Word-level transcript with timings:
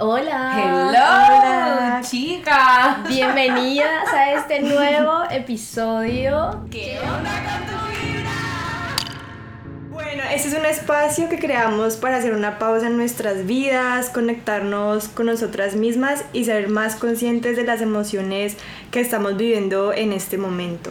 Hola. 0.00 0.58
Hello, 0.58 0.88
Hola. 0.88 2.00
chica. 2.02 3.04
Bienvenidas 3.08 4.12
a 4.12 4.32
este 4.32 4.60
nuevo 4.60 5.22
episodio. 5.30 6.66
¿Qué 6.68 6.98
onda 6.98 7.30
con 7.30 7.60
tu 7.68 7.76
vida? 7.92 8.30
Bueno, 9.92 10.24
este 10.34 10.48
es 10.48 10.54
un 10.54 10.66
espacio 10.66 11.28
que 11.28 11.38
creamos 11.38 11.94
para 11.94 12.16
hacer 12.16 12.34
una 12.34 12.58
pausa 12.58 12.88
en 12.88 12.96
nuestras 12.96 13.46
vidas, 13.46 14.10
conectarnos 14.10 15.06
con 15.06 15.26
nosotras 15.26 15.76
mismas 15.76 16.24
y 16.32 16.44
ser 16.44 16.68
más 16.68 16.96
conscientes 16.96 17.56
de 17.56 17.62
las 17.62 17.80
emociones 17.80 18.56
que 18.90 18.98
estamos 18.98 19.36
viviendo 19.36 19.92
en 19.92 20.12
este 20.12 20.38
momento. 20.38 20.90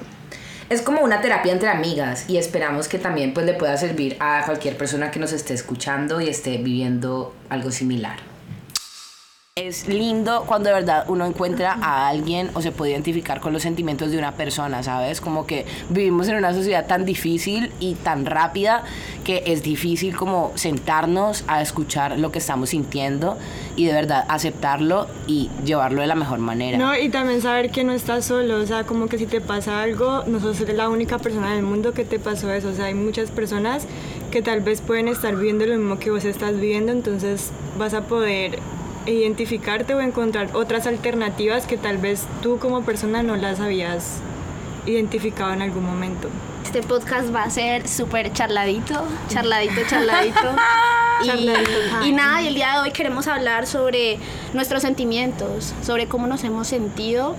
Es 0.69 0.81
como 0.81 1.01
una 1.01 1.19
terapia 1.19 1.51
entre 1.51 1.67
amigas 1.67 2.29
y 2.29 2.37
esperamos 2.37 2.87
que 2.87 2.99
también 2.99 3.33
pues 3.33 3.45
le 3.45 3.53
pueda 3.53 3.75
servir 3.75 4.15
a 4.21 4.43
cualquier 4.45 4.77
persona 4.77 5.11
que 5.11 5.19
nos 5.19 5.33
esté 5.33 5.53
escuchando 5.53 6.21
y 6.21 6.29
esté 6.29 6.55
viviendo 6.55 7.35
algo 7.49 7.69
similar. 7.69 8.32
Es 9.55 9.87
lindo 9.87 10.45
cuando 10.47 10.69
de 10.69 10.73
verdad 10.73 11.05
uno 11.09 11.27
encuentra 11.27 11.77
a 11.79 12.07
alguien 12.07 12.49
o 12.55 12.61
se 12.63 12.71
puede 12.71 12.93
identificar 12.93 13.39
con 13.39 13.53
los 13.53 13.61
sentimientos 13.61 14.09
de 14.09 14.17
una 14.17 14.31
persona, 14.31 14.81
¿sabes? 14.81 15.21
Como 15.21 15.45
que 15.45 15.67
vivimos 15.89 16.27
en 16.27 16.37
una 16.37 16.55
sociedad 16.55 16.87
tan 16.87 17.05
difícil 17.05 17.71
y 17.79 17.93
tan 17.93 18.25
rápida 18.25 18.83
que 19.23 19.43
es 19.45 19.61
difícil 19.61 20.15
como 20.15 20.53
sentarnos 20.55 21.43
a 21.45 21.61
escuchar 21.61 22.17
lo 22.17 22.31
que 22.31 22.39
estamos 22.39 22.71
sintiendo 22.71 23.37
y 23.75 23.85
de 23.85 23.93
verdad 23.93 24.25
aceptarlo 24.27 25.05
y 25.27 25.51
llevarlo 25.63 26.01
de 26.01 26.07
la 26.07 26.15
mejor 26.15 26.39
manera. 26.39 26.79
No, 26.79 26.97
y 26.97 27.09
también 27.09 27.39
saber 27.39 27.69
que 27.69 27.83
no 27.83 27.91
estás 27.91 28.25
solo, 28.25 28.57
o 28.57 28.65
sea, 28.65 28.85
como 28.85 29.05
que 29.05 29.19
si 29.19 29.27
te 29.27 29.39
pasa 29.39 29.83
algo, 29.83 30.23
no 30.25 30.39
sos 30.39 30.61
la 30.61 30.89
única 30.89 31.19
persona 31.19 31.53
del 31.53 31.61
mundo 31.61 31.93
que 31.93 32.05
te 32.05 32.17
pasó 32.17 32.51
eso, 32.51 32.69
o 32.69 32.73
sea, 32.73 32.85
hay 32.85 32.95
muchas 32.95 33.29
personas 33.29 33.85
que 34.31 34.41
tal 34.41 34.61
vez 34.61 34.81
pueden 34.81 35.07
estar 35.07 35.35
viviendo 35.35 35.67
lo 35.67 35.77
mismo 35.77 35.99
que 35.99 36.09
vos 36.09 36.25
estás 36.25 36.59
viviendo, 36.59 36.91
entonces 36.91 37.51
vas 37.77 37.93
a 37.93 38.01
poder 38.01 38.57
identificarte 39.05 39.93
o 39.95 40.01
encontrar 40.01 40.49
otras 40.53 40.87
alternativas 40.87 41.65
que 41.65 41.77
tal 41.77 41.97
vez 41.97 42.25
tú 42.41 42.59
como 42.59 42.83
persona 42.83 43.23
no 43.23 43.35
las 43.35 43.59
habías 43.59 44.21
identificado 44.85 45.53
en 45.53 45.61
algún 45.61 45.85
momento. 45.85 46.29
Este 46.63 46.81
podcast 46.81 47.33
va 47.33 47.43
a 47.43 47.49
ser 47.49 47.87
súper 47.87 48.33
charladito, 48.33 49.05
charladito, 49.27 49.81
charladito. 49.89 50.55
y, 51.21 51.27
Charladito, 51.27 52.05
y 52.05 52.11
nada, 52.11 52.41
y 52.41 52.47
el 52.47 52.55
día 52.55 52.73
de 52.73 52.79
hoy 52.79 52.91
queremos 52.91 53.27
hablar 53.27 53.67
sobre 53.67 54.17
nuestros 54.53 54.81
sentimientos, 54.81 55.73
sobre 55.83 56.07
cómo 56.07 56.27
nos 56.27 56.43
hemos 56.43 56.67
sentido 56.67 57.35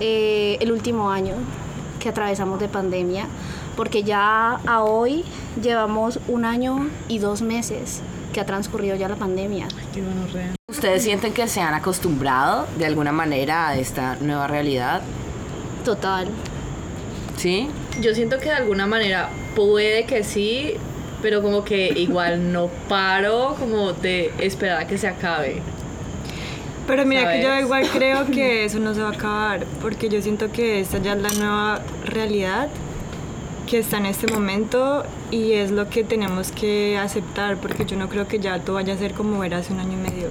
eh, 0.00 0.56
el 0.60 0.72
último 0.72 1.10
año 1.10 1.34
que 2.00 2.08
atravesamos 2.08 2.58
de 2.60 2.68
pandemia, 2.68 3.26
porque 3.76 4.02
ya 4.02 4.60
a 4.66 4.82
hoy 4.82 5.24
llevamos 5.60 6.18
un 6.28 6.44
año 6.44 6.88
y 7.08 7.18
dos 7.18 7.42
meses 7.42 8.02
que 8.34 8.40
ha 8.40 8.44
transcurrido 8.44 8.96
ya 8.96 9.08
la 9.08 9.16
pandemia. 9.16 9.66
¿Ustedes 10.68 11.02
sienten 11.02 11.32
que 11.32 11.48
se 11.48 11.62
han 11.62 11.72
acostumbrado 11.72 12.66
de 12.76 12.84
alguna 12.84 13.12
manera 13.12 13.68
a 13.68 13.76
esta 13.78 14.16
nueva 14.20 14.46
realidad? 14.46 15.00
Total. 15.84 16.26
¿Sí? 17.36 17.70
Yo 18.02 18.14
siento 18.14 18.38
que 18.38 18.46
de 18.46 18.56
alguna 18.56 18.86
manera 18.86 19.30
puede 19.54 20.04
que 20.04 20.24
sí, 20.24 20.74
pero 21.22 21.40
como 21.42 21.64
que 21.64 21.88
igual 21.96 22.52
no 22.52 22.68
paro 22.88 23.56
como 23.58 23.92
de 23.92 24.32
esperar 24.40 24.82
a 24.82 24.86
que 24.86 24.98
se 24.98 25.06
acabe. 25.06 25.62
Pero 26.86 27.06
mira 27.06 27.32
que 27.32 27.40
yo 27.40 27.48
¿Sabes? 27.48 27.64
igual 27.64 27.88
creo 27.90 28.26
que 28.26 28.64
eso 28.66 28.78
no 28.78 28.94
se 28.94 29.00
va 29.00 29.08
a 29.08 29.12
acabar, 29.12 29.64
porque 29.80 30.08
yo 30.08 30.20
siento 30.20 30.50
que 30.50 30.80
esta 30.80 30.98
ya 30.98 31.12
es 31.12 31.22
la 31.22 31.30
nueva 31.30 31.80
realidad 32.04 32.68
que 33.66 33.78
está 33.78 33.96
en 33.98 34.06
este 34.06 34.26
momento 34.26 35.04
y 35.30 35.52
es 35.52 35.70
lo 35.70 35.88
que 35.88 36.04
tenemos 36.04 36.52
que 36.52 36.98
aceptar, 36.98 37.56
porque 37.56 37.84
yo 37.84 37.96
no 37.96 38.08
creo 38.08 38.26
que 38.28 38.38
ya 38.38 38.58
todo 38.60 38.76
vaya 38.76 38.94
a 38.94 38.98
ser 38.98 39.14
como 39.14 39.42
era 39.44 39.58
hace 39.58 39.72
un 39.72 39.80
año 39.80 39.92
y 39.92 39.96
medio. 40.10 40.28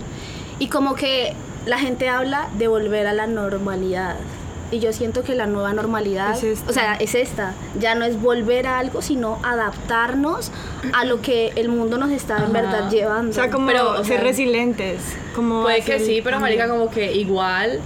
Y 0.60 0.68
como 0.68 0.96
que 0.96 1.34
la 1.66 1.78
gente 1.80 2.10
habla 2.10 2.50
de 2.58 2.68
volver 2.68 3.08
a 3.08 3.14
la 3.14 3.28
normalidad. 3.28 4.16
Y 4.72 4.80
yo 4.80 4.92
siento 4.92 5.24
que 5.24 5.36
la 5.36 5.46
nueva 5.46 5.72
normalidad, 5.74 6.32
Es 6.36 6.44
esta. 6.44 6.70
o 6.70 6.74
sea, 6.74 6.96
es 6.96 7.14
esta. 7.14 7.54
Ya 7.80 7.94
no 7.94 8.06
es 8.06 8.20
volver 8.20 8.66
a 8.66 8.80
algo, 8.80 9.04
sino 9.04 9.38
adaptarnos 9.44 10.52
a 10.94 11.06
lo 11.06 11.22
que 11.22 11.52
el 11.56 11.70
mundo 11.70 11.98
nos 12.00 12.10
está 12.12 12.38
en 12.38 12.44
Ajá. 12.46 12.52
verdad 12.54 12.90
llevando. 12.90 13.30
O 13.32 13.34
sea, 13.34 13.52
como 13.52 13.68
Pero, 13.68 13.92
o 13.92 13.98
ser 13.98 14.06
sea, 14.06 14.22
resilientes. 14.22 15.02
Como 15.36 15.62
Puede 15.62 15.82
que 15.82 16.00
sí, 16.00 16.22
pero 16.24 16.40
marica 16.40 16.68
como 16.68 16.90
que 16.90 17.14
igual, 17.14 17.82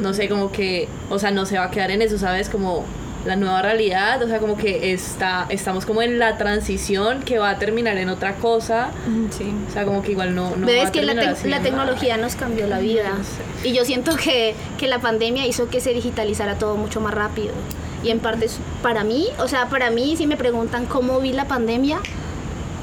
no 0.00 0.14
sé, 0.14 0.28
como 0.30 0.50
que, 0.50 0.88
o 1.10 1.18
sea, 1.18 1.30
no 1.30 1.44
se 1.44 1.58
va 1.58 1.64
a 1.64 1.70
quedar 1.70 1.90
en 1.90 2.00
eso, 2.00 2.16
¿sabes? 2.16 2.48
Como 2.48 2.84
la 3.24 3.36
nueva 3.36 3.60
realidad, 3.62 4.22
o 4.22 4.28
sea, 4.28 4.38
como 4.38 4.56
que 4.56 4.92
está, 4.92 5.46
estamos 5.50 5.84
como 5.84 6.00
en 6.02 6.18
la 6.18 6.38
transición 6.38 7.22
que 7.22 7.38
va 7.38 7.50
a 7.50 7.58
terminar 7.58 7.96
en 7.98 8.08
otra 8.08 8.36
cosa, 8.36 8.90
Sí. 9.30 9.52
o 9.68 9.72
sea, 9.72 9.84
como 9.84 10.02
que 10.02 10.12
igual 10.12 10.34
no, 10.34 10.56
no 10.56 10.66
Ves 10.66 10.90
que 10.90 11.02
la, 11.02 11.12
terminar 11.12 11.34
tec- 11.34 11.38
así, 11.38 11.48
la 11.48 11.58
¿no? 11.58 11.62
tecnología 11.64 12.16
nos 12.16 12.34
cambió 12.36 12.66
la 12.66 12.78
vida. 12.78 13.10
Y 13.62 13.72
yo 13.72 13.84
siento 13.84 14.16
que, 14.16 14.54
que 14.78 14.86
la 14.88 15.00
pandemia 15.00 15.46
hizo 15.46 15.68
que 15.68 15.80
se 15.80 15.92
digitalizara 15.92 16.54
todo 16.58 16.76
mucho 16.76 17.00
más 17.02 17.12
rápido. 17.12 17.52
Y 18.02 18.08
en 18.08 18.20
parte, 18.20 18.46
para 18.82 19.04
mí, 19.04 19.26
o 19.38 19.46
sea, 19.48 19.66
para 19.68 19.90
mí, 19.90 20.16
si 20.16 20.26
me 20.26 20.38
preguntan 20.38 20.86
cómo 20.86 21.20
vi 21.20 21.32
la 21.34 21.44
pandemia, 21.44 21.98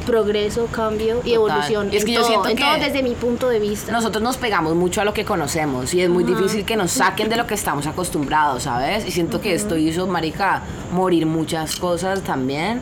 progreso, 0.07 0.67
cambio 0.67 1.17
y 1.23 1.33
Total. 1.33 1.33
evolución. 1.33 1.89
Es 1.91 2.01
en 2.01 2.05
que 2.05 2.13
yo 2.13 2.19
todo, 2.21 2.29
siento 2.29 2.49
en 2.49 2.57
que 2.57 2.63
todo 2.63 2.79
desde 2.79 3.03
mi 3.03 3.13
punto 3.13 3.49
de 3.49 3.59
vista. 3.59 3.91
Nosotros 3.91 4.23
nos 4.23 4.37
pegamos 4.37 4.73
mucho 4.75 5.01
a 5.01 5.05
lo 5.05 5.13
que 5.13 5.25
conocemos 5.25 5.93
y 5.93 6.01
es 6.01 6.09
muy 6.09 6.23
difícil 6.23 6.65
que 6.65 6.75
nos 6.75 6.91
saquen 6.91 7.29
de 7.29 7.35
lo 7.35 7.45
que 7.45 7.53
estamos 7.53 7.85
acostumbrados, 7.85 8.63
¿sabes? 8.63 9.05
Y 9.05 9.11
siento 9.11 9.41
que 9.41 9.53
esto 9.53 9.75
hizo, 9.77 10.07
marica, 10.07 10.63
morir 10.91 11.25
muchas 11.25 11.75
cosas 11.75 12.21
también, 12.21 12.81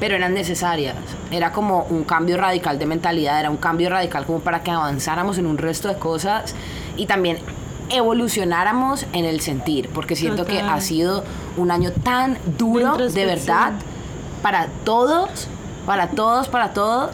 pero 0.00 0.16
eran 0.16 0.34
necesarias. 0.34 0.96
Era 1.30 1.52
como 1.52 1.84
un 1.84 2.04
cambio 2.04 2.36
radical 2.36 2.78
de 2.78 2.86
mentalidad, 2.86 3.40
era 3.40 3.50
un 3.50 3.56
cambio 3.56 3.88
radical 3.88 4.26
como 4.26 4.40
para 4.40 4.62
que 4.62 4.70
avanzáramos 4.70 5.38
en 5.38 5.46
un 5.46 5.56
resto 5.56 5.88
de 5.88 5.94
cosas 5.94 6.54
y 6.96 7.06
también 7.06 7.38
evolucionáramos 7.90 9.06
en 9.12 9.24
el 9.24 9.40
sentir, 9.40 9.88
porque 9.90 10.16
siento 10.16 10.44
que 10.44 10.58
Total. 10.60 10.70
ha 10.70 10.80
sido 10.80 11.24
un 11.56 11.70
año 11.70 11.92
tan 11.92 12.38
duro, 12.58 12.96
de 12.96 13.26
verdad, 13.26 13.72
para 14.42 14.68
todos, 14.84 15.48
para 15.86 16.08
todos, 16.08 16.48
para 16.48 16.72
todos, 16.72 17.10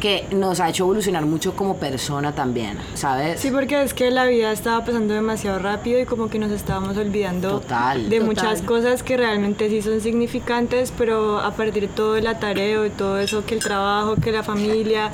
que 0.00 0.26
nos 0.32 0.60
ha 0.60 0.68
hecho 0.68 0.84
evolucionar 0.84 1.24
mucho 1.24 1.56
como 1.56 1.76
persona 1.76 2.32
también, 2.32 2.76
¿sabes? 2.92 3.40
Sí, 3.40 3.50
porque 3.50 3.82
es 3.82 3.94
que 3.94 4.10
la 4.10 4.26
vida 4.26 4.52
estaba 4.52 4.84
pasando 4.84 5.14
demasiado 5.14 5.58
rápido 5.58 5.98
y 5.98 6.04
como 6.04 6.28
que 6.28 6.38
nos 6.38 6.50
estábamos 6.50 6.96
olvidando 6.98 7.60
Total. 7.60 8.10
de 8.10 8.18
Total. 8.18 8.26
muchas 8.26 8.62
cosas 8.62 9.02
que 9.02 9.16
realmente 9.16 9.70
sí 9.70 9.80
son 9.80 10.02
significantes, 10.02 10.92
pero 10.98 11.40
a 11.40 11.52
partir 11.52 11.88
de 11.88 11.88
todo 11.88 12.16
el 12.16 12.26
atareo 12.26 12.84
y 12.84 12.90
todo 12.90 13.18
eso, 13.18 13.46
que 13.46 13.54
el 13.54 13.62
trabajo, 13.62 14.16
que 14.16 14.30
la 14.30 14.42
familia, 14.42 15.10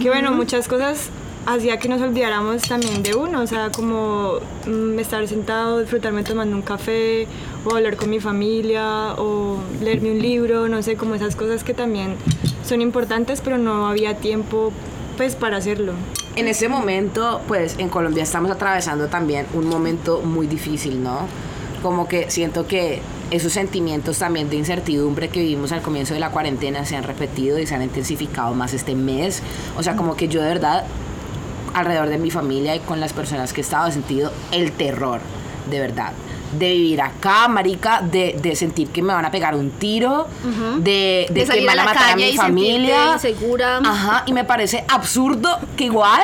que 0.00 0.08
bueno, 0.08 0.30
muchas 0.30 0.68
cosas 0.68 1.10
hacía 1.46 1.78
que 1.78 1.88
nos 1.88 2.02
olvidáramos 2.02 2.62
también 2.62 3.02
de 3.02 3.14
uno, 3.14 3.40
o 3.40 3.46
sea, 3.46 3.70
como 3.70 4.34
mm, 4.66 4.98
estar 4.98 5.26
sentado, 5.26 5.80
disfrutarme 5.80 6.22
tomando 6.22 6.54
un 6.54 6.62
café, 6.62 7.26
o 7.64 7.74
hablar 7.74 7.96
con 7.96 8.10
mi 8.10 8.20
familia, 8.20 9.14
o 9.16 9.56
leerme 9.82 10.12
un 10.12 10.18
libro, 10.18 10.68
no 10.68 10.82
sé, 10.82 10.96
como 10.96 11.14
esas 11.14 11.36
cosas 11.36 11.64
que 11.64 11.72
también 11.74 12.16
son 12.68 12.82
importantes, 12.82 13.40
pero 13.40 13.58
no 13.58 13.88
había 13.88 14.18
tiempo 14.18 14.72
pues 15.16 15.34
para 15.34 15.56
hacerlo. 15.56 15.94
En 16.36 16.46
ese 16.46 16.68
momento, 16.68 17.40
pues 17.48 17.74
en 17.78 17.88
Colombia 17.88 18.22
estamos 18.22 18.50
atravesando 18.50 19.08
también 19.08 19.46
un 19.54 19.66
momento 19.66 20.20
muy 20.20 20.46
difícil, 20.46 21.02
¿no? 21.02 21.20
Como 21.82 22.06
que 22.06 22.30
siento 22.30 22.66
que 22.66 23.00
esos 23.30 23.52
sentimientos 23.52 24.18
también 24.18 24.48
de 24.48 24.56
incertidumbre 24.56 25.28
que 25.28 25.40
vivimos 25.40 25.72
al 25.72 25.82
comienzo 25.82 26.14
de 26.14 26.20
la 26.20 26.30
cuarentena 26.30 26.84
se 26.84 26.96
han 26.96 27.02
repetido 27.02 27.58
y 27.58 27.66
se 27.66 27.74
han 27.74 27.82
intensificado 27.82 28.54
más 28.54 28.74
este 28.74 28.94
mes. 28.94 29.42
O 29.76 29.82
sea, 29.82 29.96
como 29.96 30.16
que 30.16 30.28
yo 30.28 30.40
de 30.40 30.48
verdad, 30.48 30.84
alrededor 31.74 32.08
de 32.08 32.18
mi 32.18 32.30
familia 32.30 32.76
y 32.76 32.80
con 32.80 33.00
las 33.00 33.12
personas 33.12 33.52
que 33.52 33.60
he 33.60 33.64
estado, 33.64 33.88
he 33.88 33.92
sentido 33.92 34.30
el 34.52 34.72
terror, 34.72 35.20
de 35.70 35.80
verdad. 35.80 36.12
De 36.52 36.72
vivir 36.72 37.00
acá, 37.02 37.46
marica, 37.48 38.00
de, 38.00 38.38
de 38.40 38.56
sentir 38.56 38.88
que 38.88 39.02
me 39.02 39.12
van 39.12 39.24
a 39.24 39.30
pegar 39.30 39.54
un 39.54 39.70
tiro, 39.72 40.26
de, 40.78 41.26
de, 41.30 41.44
De 41.44 41.52
que 41.52 41.66
van 41.66 41.78
a 41.78 41.84
matar 41.84 42.12
a 42.12 42.16
mi 42.16 42.32
familia. 42.34 43.12
insegura. 43.14 43.78
Ajá, 43.78 44.22
y 44.26 44.32
me 44.32 44.44
parece 44.44 44.84
absurdo 44.88 45.58
que 45.76 45.84
igual 45.84 46.22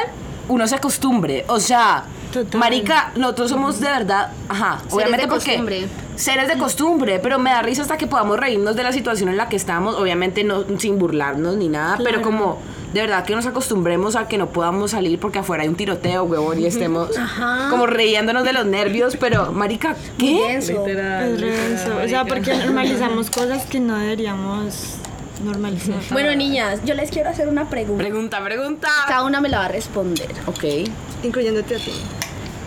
uno 0.48 0.66
se 0.66 0.76
acostumbre. 0.76 1.44
O 1.48 1.60
sea, 1.60 2.04
Total. 2.32 2.58
marica, 2.58 3.12
nosotros 3.16 3.50
somos 3.50 3.80
de 3.80 3.86
verdad, 3.88 4.32
ajá, 4.48 4.78
obviamente 4.90 5.28
porque. 5.28 5.86
Seres 6.16 6.48
de 6.48 6.56
costumbre, 6.58 7.18
pero 7.22 7.38
me 7.38 7.50
da 7.50 7.62
risa 7.62 7.82
hasta 7.82 7.96
que 7.98 8.06
podamos 8.06 8.38
reírnos 8.38 8.76
de 8.76 8.82
la 8.82 8.92
situación 8.92 9.28
en 9.28 9.36
la 9.36 9.48
que 9.48 9.56
estamos, 9.56 9.96
obviamente 9.96 10.44
no 10.44 10.64
sin 10.78 10.98
burlarnos 10.98 11.56
ni 11.56 11.68
nada, 11.68 11.98
pero 12.02 12.22
como 12.22 12.58
de 12.92 13.00
verdad 13.00 13.24
que 13.24 13.34
nos 13.34 13.44
acostumbremos 13.46 14.14
a 14.14 14.28
que 14.28 14.38
no 14.38 14.50
podamos 14.50 14.92
salir 14.92 15.18
porque 15.18 15.40
afuera 15.40 15.64
hay 15.64 15.68
un 15.68 15.74
tiroteo, 15.74 16.22
huevón, 16.24 16.60
y 16.60 16.66
estemos 16.66 17.08
como 17.70 17.86
riéndonos 17.86 18.44
de 18.44 18.52
los 18.52 18.64
nervios, 18.66 19.16
pero 19.18 19.52
marica, 19.52 19.96
Muy 20.18 20.28
¿qué? 20.36 20.48
denso. 20.52 20.86
Literal, 20.86 21.34
Es 21.34 21.40
literal, 21.40 22.04
o 22.04 22.08
sea, 22.08 22.24
porque 22.24 22.54
normalizamos 22.54 23.30
cosas 23.30 23.66
que 23.66 23.80
no 23.80 23.96
deberíamos 23.98 24.94
normalizar. 25.44 25.96
Bueno, 26.12 26.32
niñas, 26.36 26.78
yo 26.84 26.94
les 26.94 27.10
quiero 27.10 27.30
hacer 27.30 27.48
una 27.48 27.68
pregunta. 27.68 28.02
Pregunta, 28.04 28.44
pregunta. 28.44 28.88
Cada 29.08 29.24
una 29.24 29.40
me 29.40 29.48
la 29.48 29.58
va 29.58 29.64
a 29.64 29.68
responder. 29.68 30.28
Ok. 30.46 30.64
incluyéndote 31.24 31.74
a 31.74 31.78
ti. 31.78 31.92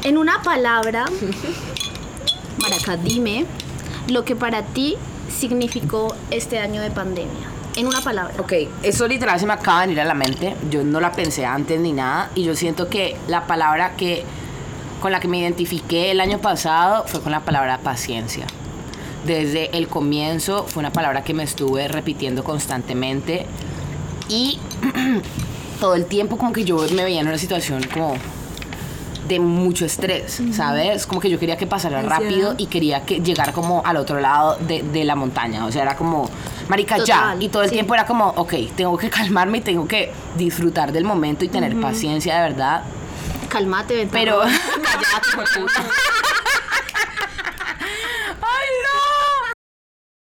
En 0.03 0.17
una 0.17 0.41
palabra, 0.41 1.05
Maraca, 2.69 2.97
dime 2.97 3.45
lo 4.09 4.25
que 4.25 4.35
para 4.35 4.61
ti 4.63 4.97
significó 5.29 6.13
este 6.31 6.59
año 6.59 6.81
de 6.81 6.91
pandemia. 6.91 7.47
en 7.77 7.85
una 7.85 8.01
palabra. 8.01 8.33
Ok, 8.39 8.53
eso 8.81 9.07
literal 9.07 9.39
se 9.39 9.45
me 9.45 9.53
acaba 9.53 9.81
de 9.81 9.87
venir 9.87 10.01
a 10.01 10.05
la 10.05 10.15
mente. 10.15 10.55
Yo 10.71 10.83
no 10.83 10.99
la 10.99 11.11
pensé 11.11 11.45
antes 11.45 11.79
ni 11.79 11.93
nada. 11.93 12.31
Y 12.33 12.43
yo 12.43 12.55
siento 12.55 12.89
que 12.89 13.15
la 13.27 13.45
palabra 13.45 13.95
que 13.95 14.23
con 14.99 15.11
la 15.11 15.19
que 15.19 15.27
me 15.27 15.37
identifiqué 15.37 16.09
el 16.09 16.19
año 16.19 16.39
pasado 16.39 17.05
fue 17.05 17.21
con 17.21 17.31
la 17.31 17.41
palabra 17.41 17.77
paciencia. 17.77 18.47
Desde 19.25 19.77
el 19.77 19.87
comienzo 19.87 20.65
fue 20.67 20.79
una 20.79 20.91
palabra 20.91 21.23
que 21.23 21.35
me 21.35 21.43
estuve 21.43 21.87
repitiendo 21.87 22.43
constantemente. 22.43 23.45
Y 24.27 24.59
todo 25.79 25.93
el 25.93 26.05
tiempo 26.05 26.37
como 26.37 26.51
que 26.51 26.65
yo 26.65 26.79
me 26.93 27.03
veía 27.03 27.21
en 27.21 27.27
una 27.27 27.37
situación 27.37 27.83
como 27.93 28.15
de 29.27 29.39
mucho 29.39 29.85
estrés, 29.85 30.41
¿sabes? 30.53 31.05
Como 31.05 31.19
que 31.21 31.29
yo 31.29 31.39
quería 31.39 31.57
que 31.57 31.67
pasara 31.67 32.01
rápido 32.01 32.55
y 32.57 32.67
quería 32.67 33.05
que 33.05 33.19
llegar 33.19 33.51
como 33.53 33.81
al 33.85 33.97
otro 33.97 34.19
lado 34.19 34.57
de, 34.59 34.83
de 34.83 35.03
la 35.03 35.15
montaña. 35.15 35.65
O 35.65 35.71
sea, 35.71 35.83
era 35.83 35.95
como, 35.95 36.29
marica, 36.67 36.97
ya. 37.03 37.35
Y 37.39 37.49
todo 37.49 37.63
el 37.63 37.69
sí. 37.69 37.75
tiempo 37.75 37.93
era 37.93 38.05
como, 38.05 38.27
ok, 38.29 38.53
tengo 38.75 38.97
que 38.97 39.09
calmarme 39.17 39.59
y 39.59 39.61
tengo 39.61 39.87
que 39.87 40.11
disfrutar 40.37 40.91
del 40.91 41.03
momento 41.03 41.45
y 41.45 41.49
tener 41.49 41.79
paciencia 41.79 42.35
de 42.35 42.49
verdad. 42.49 42.83
Calmate. 43.49 44.07
Pero 44.11 44.41
hijo 44.47 45.41
de 45.41 45.47
puta. 45.59 45.81
¡Ay, 48.41 48.67
no! 48.83 49.53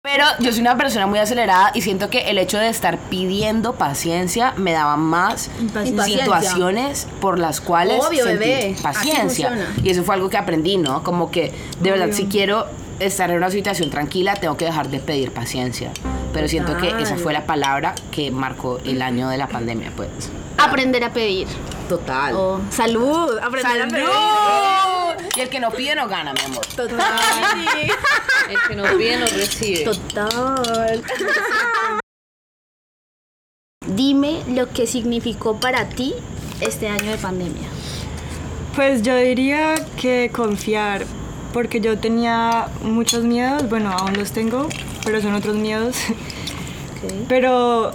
Pero 0.01 0.24
yo 0.39 0.51
soy 0.51 0.61
una 0.61 0.77
persona 0.77 1.07
muy 1.07 1.19
acelerada 1.19 1.71
y 1.73 1.81
siento 1.81 2.09
que 2.09 2.29
el 2.29 2.37
hecho 2.37 2.57
de 2.57 2.69
estar 2.69 2.97
pidiendo 2.97 3.73
paciencia 3.73 4.53
me 4.57 4.71
daba 4.71 4.97
más 4.97 5.49
Impaciencia. 5.59 6.23
situaciones 6.23 7.07
por 7.21 7.39
las 7.39 7.61
cuales 7.61 8.03
Obvio, 8.05 8.25
sentir 8.25 8.39
bebé. 8.39 8.75
Paciencia. 8.81 9.67
Y 9.83 9.89
eso 9.89 10.03
fue 10.03 10.15
algo 10.15 10.29
que 10.29 10.37
aprendí, 10.37 10.77
¿no? 10.77 11.03
Como 11.03 11.31
que 11.31 11.53
de 11.79 11.91
verdad 11.91 12.09
si 12.11 12.25
quiero 12.25 12.67
estar 12.99 13.29
en 13.29 13.37
una 13.37 13.49
situación 13.49 13.89
tranquila 13.89 14.35
tengo 14.35 14.55
que 14.57 14.65
dejar 14.65 14.89
de 14.89 14.99
pedir 14.99 15.31
paciencia. 15.31 15.91
Pero 16.33 16.47
siento 16.47 16.75
que 16.77 16.89
esa 17.01 17.15
fue 17.15 17.31
la 17.31 17.45
palabra 17.45 17.95
que 18.11 18.29
marcó 18.29 18.79
el 18.85 19.01
año 19.01 19.29
de 19.29 19.37
la 19.37 19.47
pandemia, 19.47 19.91
pues. 19.95 20.09
Aprender 20.57 21.03
a 21.03 21.13
pedir. 21.13 21.47
Total. 21.87 22.35
Oh, 22.35 22.59
salud. 22.71 23.37
Aprender 23.41 23.81
a 23.81 23.87
pedir. 23.87 24.05
Y 25.35 25.41
el 25.41 25.49
que 25.49 25.59
no 25.59 25.69
pide 25.71 25.95
no 25.95 26.07
gana, 26.07 26.33
mi 26.33 26.41
amor. 26.41 26.65
Total. 26.65 26.97
El 28.49 28.57
que 28.67 28.75
no 28.75 28.83
pide 28.97 29.17
no 29.17 29.25
recibe. 29.25 29.83
Total. 29.83 31.03
Dime 33.87 34.43
lo 34.47 34.69
que 34.71 34.87
significó 34.87 35.59
para 35.59 35.89
ti 35.89 36.13
este 36.61 36.87
año 36.87 37.11
de 37.11 37.17
pandemia. 37.17 37.67
Pues 38.75 39.03
yo 39.03 39.15
diría 39.15 39.75
que 39.99 40.31
confiar, 40.33 41.05
porque 41.53 41.81
yo 41.81 41.97
tenía 41.99 42.67
muchos 42.81 43.23
miedos, 43.23 43.69
bueno, 43.69 43.91
aún 43.91 44.17
los 44.17 44.31
tengo, 44.31 44.69
pero 45.03 45.21
son 45.21 45.35
otros 45.35 45.55
miedos. 45.55 45.97
Pero 47.27 47.93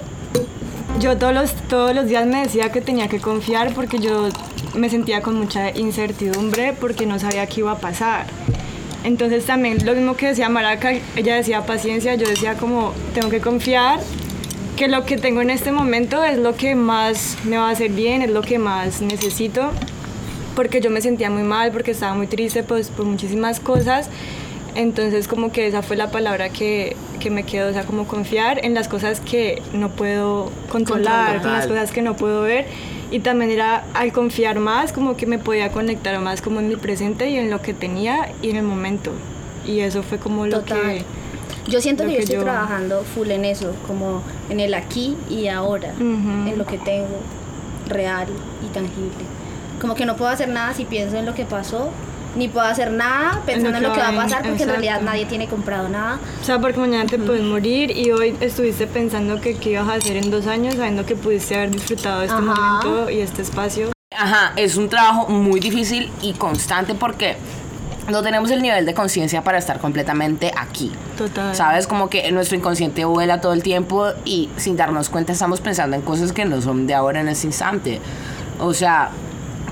yo 0.99 1.17
todos 1.17 1.35
los, 1.35 1.53
todos 1.69 1.95
los 1.95 2.07
días 2.07 2.27
me 2.27 2.43
decía 2.43 2.73
que 2.73 2.81
tenía 2.81 3.09
que 3.09 3.21
confiar 3.21 3.73
porque 3.75 3.99
yo 3.99 4.29
me 4.75 4.91
sentía 4.91 5.23
con 5.23 5.37
mucha 5.37 5.71
incertidumbre 5.71 6.75
porque 6.79 7.07
no 7.07 7.19
sabía 7.19 7.47
qué 7.47 7.61
iba 7.61 7.73
a 7.73 7.79
pasar. 7.79 8.27
Entonces 9.05 9.47
también 9.47 9.85
lo 9.85 9.95
mismo 9.95 10.15
que 10.15 10.27
decía 10.27 10.49
Maraca, 10.49 10.93
ella 11.17 11.37
decía 11.37 11.65
paciencia, 11.65 12.15
yo 12.17 12.29
decía 12.29 12.55
como 12.55 12.93
tengo 13.15 13.31
que 13.31 13.41
confiar 13.41 14.01
que 14.77 14.89
lo 14.89 15.05
que 15.05 15.17
tengo 15.17 15.41
en 15.43 15.51
este 15.51 15.73
momento 15.73 16.25
es 16.25 16.39
lo 16.39 16.55
que 16.57 16.75
más 16.75 17.37
me 17.45 17.57
va 17.59 17.69
a 17.69 17.71
hacer 17.73 17.91
bien, 17.91 18.23
es 18.23 18.31
lo 18.31 18.43
que 18.43 18.59
más 18.59 19.03
necesito, 19.03 19.73
porque 20.57 20.81
yo 20.81 20.91
me 20.91 21.03
sentía 21.03 21.29
muy 21.31 21.43
mal, 21.43 21.71
porque 21.71 21.91
estaba 21.91 22.15
muy 22.15 22.27
triste 22.27 22.63
pues, 22.63 22.89
por 22.89 23.05
muchísimas 23.05 23.61
cosas. 23.61 24.09
Entonces 24.75 25.27
como 25.29 25.53
que 25.53 25.67
esa 25.67 25.83
fue 25.83 25.97
la 25.97 26.11
palabra 26.11 26.49
que, 26.51 26.97
que 27.19 27.31
me 27.31 27.43
quedó, 27.45 27.71
o 27.71 27.73
sea, 27.73 27.85
como 27.85 28.07
confiar 28.07 28.65
en 28.65 28.75
las 28.75 28.89
cosas 28.89 29.21
que 29.21 29.63
no 29.73 29.91
puedo 29.91 30.51
controlar, 30.71 31.37
en 31.37 31.53
las 31.53 31.67
cosas 31.67 31.91
que 31.93 32.03
no 32.03 32.17
puedo 32.17 32.43
ver. 32.43 32.67
Y 33.11 33.19
también 33.21 33.51
era 33.51 33.83
al 33.95 34.13
confiar 34.13 34.61
más, 34.61 34.93
como 34.93 35.17
que 35.17 35.27
me 35.27 35.39
podía 35.39 35.71
conectar 35.73 36.19
más 36.21 36.41
como 36.41 36.61
en 36.61 36.69
mi 36.69 36.77
presente 36.77 37.29
y 37.29 37.37
en 37.37 37.51
lo 37.51 37.61
que 37.61 37.75
tenía 37.75 38.31
y 38.41 38.51
en 38.51 38.57
el 38.57 38.63
momento. 38.63 39.11
Y 39.67 39.81
eso 39.81 40.03
fue 40.03 40.19
como 40.19 40.47
lo 40.47 40.61
Total. 40.61 40.81
que... 40.83 41.05
Yo 41.69 41.81
siento 41.81 42.05
lo 42.05 42.09
que 42.11 42.15
yo 42.15 42.19
que 42.19 42.23
estoy 42.25 42.37
yo- 42.39 42.45
trabajando 42.45 43.03
full 43.03 43.31
en 43.31 43.45
eso, 43.45 43.75
como 43.87 44.23
en 44.49 44.61
el 44.61 44.75
aquí 44.75 45.17
y 45.29 45.49
ahora, 45.49 45.93
Ujú. 45.97 46.49
en 46.49 46.57
lo 46.57 46.65
que 46.65 46.79
tengo 46.79 47.09
real 47.89 48.29
y 48.65 48.73
tangible. 48.73 49.25
Como 49.81 49.95
que 49.95 50.07
no 50.07 50.17
puedo 50.17 50.31
hacer 50.31 50.49
nada 50.49 50.73
si 50.75 50.85
pienso 50.85 51.17
en 51.17 51.27
lo 51.27 51.35
que 51.35 51.45
pasó, 51.45 51.91
ni 52.37 52.49
puedo 52.49 52.67
hacer 52.67 52.91
nada 52.93 53.41
pensando 53.45 53.79
en 53.79 53.83
lo 53.83 53.93
que 53.93 54.01
va 54.01 54.09
a 54.09 54.17
pasar, 54.17 54.43
porque 54.43 54.63
en 54.63 54.69
realidad 54.69 54.97
exacto. 54.97 55.11
nadie 55.11 55.27
tiene 55.27 55.49
comprado 55.49 55.89
nada. 55.89 56.19
O 56.41 56.45
sea, 56.45 56.59
porque 56.59 56.79
mañana 56.79 57.07
te 57.07 57.19
puedes 57.19 57.43
morir 57.43 57.97
y 57.97 58.11
hoy 58.13 58.37
estuviste 58.41 58.87
pensando 58.87 59.41
que 59.41 59.57
qué 59.57 59.71
ibas 59.71 59.89
a 59.89 59.95
hacer 59.95 60.17
en 60.17 60.31
dos 60.31 60.47
años, 60.47 60.75
sabiendo 60.75 61.05
que 61.07 61.17
pudiste 61.17 61.57
haber 61.57 61.71
disfrutado 61.71 62.21
de 62.21 62.27
este 62.27 62.39
Ajá. 62.39 62.45
momento 62.45 63.11
y 63.11 63.21
este 63.21 63.43
espacio. 63.43 63.91
Ajá, 64.17 64.53
es 64.57 64.77
un 64.77 64.89
trabajo 64.89 65.29
muy 65.29 65.61
difícil 65.61 66.11
y 66.21 66.33
constante 66.35 66.95
porque 66.95 67.37
no 68.09 68.23
tenemos 68.23 68.51
el 68.51 68.61
nivel 68.61 68.85
de 68.87 68.95
conciencia 68.95 69.43
para 69.43 69.59
estar 69.59 69.79
completamente 69.79 70.53
aquí. 70.57 70.91
Total. 71.17 71.55
¿Sabes? 71.55 71.87
Como 71.87 72.09
que 72.11 72.31
nuestro 72.33 72.57
inconsciente 72.57 73.05
vuela 73.05 73.41
todo 73.41 73.53
el 73.53 73.63
tiempo 73.63 74.09
y 74.25 74.51
sin 74.57 74.77
darnos 74.77 75.09
cuenta 75.09 75.33
estamos 75.33 75.61
pensando 75.61 75.97
en 75.97 76.03
cosas 76.03 76.33
que 76.33 76.45
no 76.45 76.61
son 76.61 76.87
de 76.87 76.95
ahora 76.95 77.21
en 77.21 77.29
ese 77.29 77.47
instante. 77.47 78.01
O 78.59 78.75
sea, 78.75 79.11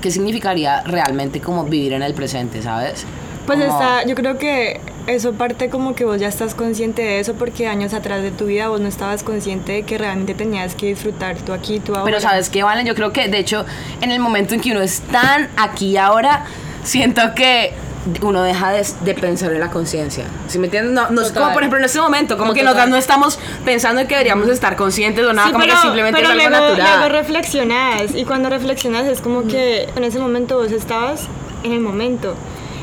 ¿qué 0.01 0.11
significaría 0.11 0.81
realmente 0.83 1.39
como 1.41 1.63
vivir 1.65 1.93
en 1.93 2.03
el 2.03 2.13
presente, 2.13 2.61
¿sabes? 2.61 3.05
Pues 3.45 3.59
Como- 3.59 3.71
está, 3.71 4.05
yo 4.05 4.15
creo 4.15 4.37
que 4.37 4.79
eso 5.07 5.33
parte 5.33 5.69
como 5.69 5.95
que 5.95 6.05
vos 6.05 6.19
ya 6.19 6.27
estás 6.27 6.53
consciente 6.53 7.01
de 7.01 7.19
eso 7.19 7.33
porque 7.33 7.67
años 7.67 7.93
atrás 7.95 8.21
de 8.21 8.29
tu 8.29 8.45
vida 8.45 8.67
vos 8.67 8.79
no 8.79 8.87
estabas 8.87 9.23
consciente 9.23 9.71
de 9.71 9.83
que 9.83 9.97
realmente 9.97 10.35
tenías 10.35 10.75
que 10.75 10.85
disfrutar 10.87 11.35
tú 11.37 11.51
aquí, 11.53 11.79
tú 11.79 11.93
ahora. 11.93 12.05
Pero 12.05 12.19
¿sabes 12.19 12.49
qué, 12.49 12.61
Valen? 12.61 12.85
Yo 12.85 12.93
creo 12.93 13.11
que, 13.11 13.27
de 13.27 13.39
hecho, 13.39 13.65
en 14.01 14.11
el 14.11 14.19
momento 14.19 14.53
en 14.53 14.61
que 14.61 14.71
uno 14.71 14.81
es 14.81 15.01
tan 15.01 15.49
aquí 15.57 15.91
y 15.91 15.97
ahora, 15.97 16.45
siento 16.83 17.33
que 17.33 17.73
uno 18.21 18.41
deja 18.43 18.71
de, 18.71 18.85
de 19.01 19.13
pensar 19.13 19.51
en 19.53 19.59
la 19.59 19.69
conciencia. 19.69 20.25
¿Sí 20.47 20.57
me 20.59 20.65
entiendes? 20.67 20.93
No, 20.93 21.09
no 21.09 21.21
es 21.21 21.31
como, 21.31 21.47
por 21.53 21.61
ejemplo, 21.63 21.79
en 21.79 21.85
este 21.85 21.99
momento, 21.99 22.37
como 22.37 22.49
No, 22.49 22.53
que 22.53 22.61
total. 22.61 22.75
nosotras 22.75 22.89
no 22.89 22.97
estamos 22.97 23.39
pensando 23.65 24.01
en 24.01 24.07
que 24.07 24.15
deberíamos 24.15 24.47
estar 24.49 24.75
conscientes 24.75 25.25
o 25.25 25.33
nada, 25.33 25.47
Sí, 25.47 25.53
como 25.53 25.63
pero, 25.65 25.75
que 25.75 25.81
simplemente 25.81 26.21
pero 26.21 26.33
es 26.33 26.39
algo 26.45 26.49
luego, 26.57 26.65
natural. 26.69 26.99
luego 26.99 27.13
reflexionas 27.15 28.15
y 28.15 28.25
cuando 28.25 28.49
reflexionas 28.49 29.05
es 29.07 29.21
como 29.21 29.43
que 29.47 29.89
en 29.95 30.03
ese 30.03 30.19
momento 30.19 30.57
vos 30.57 30.71
estabas 30.71 31.27
en 31.63 31.73
el 31.73 31.79
momento. 31.81 32.35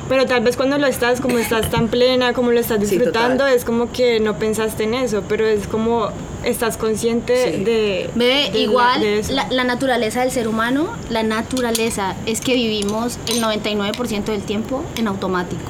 Pero 0.09 0.25
tal 0.27 0.41
vez 0.43 0.57
cuando 0.57 0.79
lo 0.79 0.87
estás, 0.87 1.21
como 1.21 1.37
estás 1.39 1.69
tan 1.71 1.89
plena, 1.89 2.33
como 2.33 2.53
lo 2.53 2.61
estás 2.61 2.79
Sí, 2.81 2.97
disfrutando, 2.97 3.39
total. 3.45 3.57
es 3.57 3.65
como 3.65 3.91
que 3.91 4.21
no 4.21 4.39
pensaste 4.39 4.85
en 4.85 4.95
eso, 4.95 5.23
pero 5.29 5.47
es 5.47 5.67
como 5.67 6.11
estás 6.45 6.77
consciente 6.77 7.53
Sí. 7.57 7.65
de... 7.65 8.11
Bebé, 8.15 8.51
de 8.53 8.59
igual 8.61 9.01
de 9.01 9.19
eso. 9.19 9.33
la, 9.33 9.49
la 9.51 9.65
naturaleza 9.65 10.21
del 10.21 10.31
ser 10.31 10.47
humano, 10.47 10.93
la 11.11 11.25
naturaleza 11.25 12.15
es 12.27 12.41
que 12.41 12.55
vivimos 12.55 13.19
el 13.29 13.43
99% 13.43 14.25
del 14.27 14.43
tiempo 14.43 14.85
en 14.97 15.09
automático, 15.09 15.63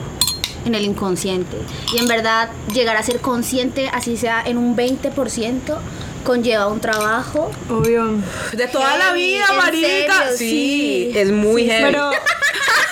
en 0.67 0.75
el 0.75 0.85
inconsciente. 0.85 1.57
Y 1.95 1.99
en 1.99 2.07
verdad, 2.07 2.51
llegar 2.75 2.97
a 2.99 3.03
ser 3.03 3.21
consciente, 3.21 3.89
así 3.91 4.19
sea 4.19 4.43
en 4.45 4.59
un 4.59 4.77
20%, 4.77 5.79
conlleva 6.25 6.67
un 6.67 6.81
trabajo. 6.81 7.51
Obvio. 7.71 8.05
De 8.53 8.67
toda 8.69 8.99
la 8.99 9.13
vida, 9.15 9.45
¿En 9.51 9.57
marica. 9.57 10.25
serio? 10.33 10.37
Sí, 10.37 11.11
Sí. 11.13 11.19
es 11.19 11.31
muy 11.33 11.63
Sí, 11.63 11.69
heavy. 11.71 11.85
pero 11.85 12.11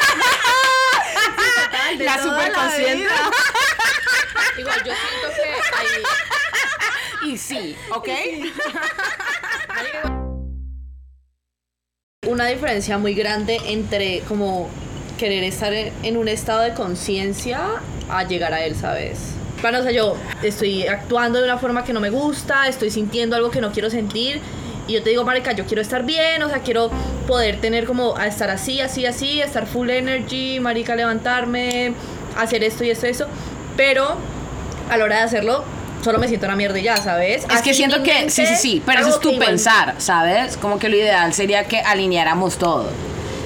de 1.96 2.04
la 2.04 2.22
superconsciente. 2.22 3.08
Igual 4.58 4.84
yo 4.84 4.92
siento 4.92 5.28
que 5.34 5.42
hay 7.26 7.30
Y 7.30 7.38
sí, 7.38 7.74
¿ok? 7.90 8.08
una 12.26 12.46
diferencia 12.46 12.98
muy 12.98 13.14
grande 13.14 13.60
entre 13.66 14.20
como 14.20 14.68
querer 15.18 15.44
estar 15.44 15.72
en 15.72 16.16
un 16.16 16.28
estado 16.28 16.60
de 16.60 16.74
conciencia 16.74 17.60
a 18.08 18.24
llegar 18.24 18.52
a 18.52 18.64
él, 18.64 18.74
¿sabes? 18.74 19.34
Bueno, 19.62 19.78
o 19.78 19.82
sea, 19.82 19.92
yo 19.92 20.16
estoy 20.42 20.86
actuando 20.86 21.38
de 21.38 21.44
una 21.44 21.58
forma 21.58 21.84
que 21.84 21.92
no 21.92 22.00
me 22.00 22.10
gusta, 22.10 22.68
estoy 22.68 22.90
sintiendo 22.90 23.36
algo 23.36 23.50
que 23.50 23.60
no 23.60 23.72
quiero 23.72 23.90
sentir 23.90 24.40
y 24.86 24.92
yo 24.94 25.02
te 25.02 25.10
digo, 25.10 25.24
marica, 25.24 25.52
yo 25.52 25.64
quiero 25.66 25.80
estar 25.82 26.04
bien, 26.04 26.42
o 26.42 26.48
sea, 26.48 26.58
quiero 26.60 26.90
poder 27.26 27.60
tener 27.60 27.86
como 27.86 28.16
a 28.16 28.26
estar 28.26 28.50
así, 28.50 28.80
así, 28.80 29.06
así, 29.06 29.40
estar 29.40 29.66
full 29.66 29.88
energy, 29.90 30.60
marica, 30.60 30.94
levantarme, 30.94 31.94
hacer 32.36 32.62
esto 32.64 32.84
y 32.84 32.90
esto 32.90 33.06
y 33.06 33.10
eso, 33.10 33.26
pero 33.76 34.16
a 34.90 34.96
la 34.96 35.04
hora 35.04 35.16
de 35.16 35.22
hacerlo 35.22 35.64
solo 36.02 36.18
me 36.18 36.28
siento 36.28 36.44
una 36.46 36.56
mierda 36.56 36.78
y 36.78 36.82
ya, 36.82 36.98
¿sabes? 36.98 37.46
Es 37.50 37.62
que 37.62 37.72
siento 37.72 38.02
que, 38.02 38.12
mente 38.12 38.30
sí, 38.30 38.44
sí, 38.46 38.56
sí, 38.56 38.82
pero 38.84 39.00
eso 39.00 39.08
es 39.08 39.20
tu 39.20 39.30
igual- 39.30 39.48
pensar, 39.48 39.94
¿sabes? 39.98 40.58
Como 40.58 40.78
que 40.78 40.90
lo 40.90 40.96
ideal 40.96 41.32
sería 41.32 41.64
que 41.64 41.80
alineáramos 41.80 42.58
todo. 42.58 42.90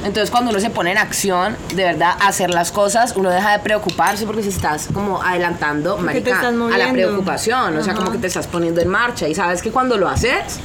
Entonces 0.04 0.30
cuando 0.30 0.50
uno 0.50 0.58
se 0.60 0.70
pone 0.70 0.90
en 0.92 0.98
acción, 0.98 1.56
de 1.74 1.84
verdad, 1.84 2.14
a 2.20 2.28
hacer 2.28 2.50
las 2.50 2.72
cosas, 2.72 3.14
uno 3.16 3.30
deja 3.30 3.52
de 3.52 3.58
preocuparse 3.60 4.26
porque 4.26 4.42
se 4.42 4.48
estás 4.48 4.88
como 4.92 5.22
adelantando, 5.22 5.96
te 5.96 6.02
marica, 6.02 6.30
estás 6.30 6.44
a 6.46 6.78
la 6.78 6.92
preocupación, 6.92 7.76
o 7.76 7.82
sea, 7.84 7.94
como 7.94 8.10
que 8.10 8.18
te 8.18 8.26
estás 8.26 8.46
poniendo 8.48 8.80
en 8.80 8.88
marcha 8.88 9.28
y 9.28 9.34
sabes 9.34 9.60
que 9.62 9.70
cuando 9.70 9.96
lo 9.96 10.08
haces, 10.08 10.58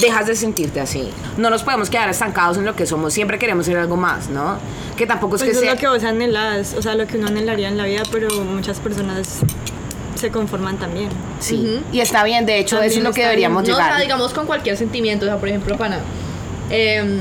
dejas 0.00 0.26
de 0.26 0.34
sentirte 0.34 0.80
así. 0.80 1.10
No 1.36 1.50
nos 1.50 1.62
podemos 1.62 1.90
quedar 1.90 2.08
estancados 2.08 2.56
en 2.58 2.64
lo 2.64 2.74
que 2.74 2.86
somos, 2.86 3.12
siempre 3.12 3.38
queremos 3.38 3.66
ser 3.66 3.76
algo 3.76 3.96
más, 3.96 4.28
¿no? 4.28 4.58
Que 4.96 5.06
tampoco 5.06 5.36
es 5.36 5.42
pues 5.42 5.50
que 5.52 5.56
eso 5.56 5.66
es 5.66 5.72
lo 5.74 5.78
que 5.78 5.88
vos 5.88 6.04
anhelas, 6.04 6.74
o 6.76 6.82
sea, 6.82 6.94
lo 6.94 7.06
que 7.06 7.16
uno 7.16 7.28
anhelaría 7.28 7.68
en 7.68 7.76
la 7.76 7.84
vida, 7.84 8.02
pero 8.10 8.28
muchas 8.44 8.78
personas 8.78 9.40
se 10.14 10.30
conforman 10.30 10.76
también. 10.78 11.08
Sí. 11.38 11.80
Y 11.92 12.00
está 12.00 12.24
bien, 12.24 12.44
de 12.46 12.58
hecho, 12.58 12.76
También 12.76 12.90
eso 12.90 13.00
es 13.00 13.04
lo 13.04 13.12
que 13.12 13.22
deberíamos 13.22 13.62
No, 13.66 13.74
o 13.74 13.76
llegar. 13.76 13.92
sea, 13.92 14.00
digamos 14.00 14.32
con 14.32 14.46
cualquier 14.46 14.76
sentimiento, 14.76 15.24
o 15.24 15.28
sea, 15.28 15.38
por 15.38 15.48
ejemplo, 15.48 15.76
pana, 15.76 16.00
em, 16.68 17.20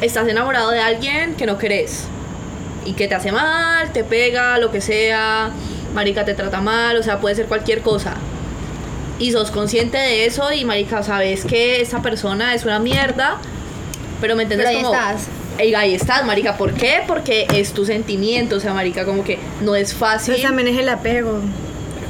estás 0.00 0.26
enamorado 0.28 0.70
de 0.70 0.80
alguien 0.80 1.34
que 1.34 1.46
no 1.46 1.58
querés 1.58 2.04
y 2.84 2.92
que 2.94 3.06
te 3.06 3.14
hace 3.14 3.32
mal, 3.32 3.92
te 3.92 4.02
pega, 4.04 4.58
lo 4.58 4.70
que 4.70 4.80
sea, 4.80 5.50
marica 5.94 6.24
te 6.24 6.34
trata 6.34 6.60
mal, 6.60 6.96
o 6.96 7.02
sea, 7.02 7.20
puede 7.20 7.34
ser 7.34 7.46
cualquier 7.46 7.82
cosa. 7.82 8.14
Y 9.18 9.32
sos 9.32 9.50
consciente 9.50 9.98
de 9.98 10.26
eso 10.26 10.52
y 10.52 10.64
marica, 10.64 11.02
sabes 11.02 11.44
que 11.44 11.80
esa 11.80 12.02
persona 12.02 12.54
es 12.54 12.64
una 12.64 12.78
mierda, 12.78 13.38
pero 14.20 14.36
me 14.36 14.44
entiendes 14.44 14.68
Pero 14.68 14.78
ahí 14.78 14.84
como 14.84 14.94
estás. 14.94 15.28
Ey, 15.58 15.74
ahí 15.74 15.94
estás, 15.94 16.24
marica, 16.24 16.56
¿por 16.56 16.72
qué? 16.74 17.02
Porque 17.06 17.46
es 17.52 17.72
tu 17.72 17.84
sentimiento, 17.84 18.56
o 18.56 18.60
sea, 18.60 18.74
marica, 18.74 19.04
como 19.04 19.24
que 19.24 19.38
no 19.60 19.74
es 19.74 19.92
fácil. 19.92 20.34
Pues 20.34 20.42
también 20.42 20.68
es 20.68 20.78
el 20.78 20.88
apego. 20.88 21.40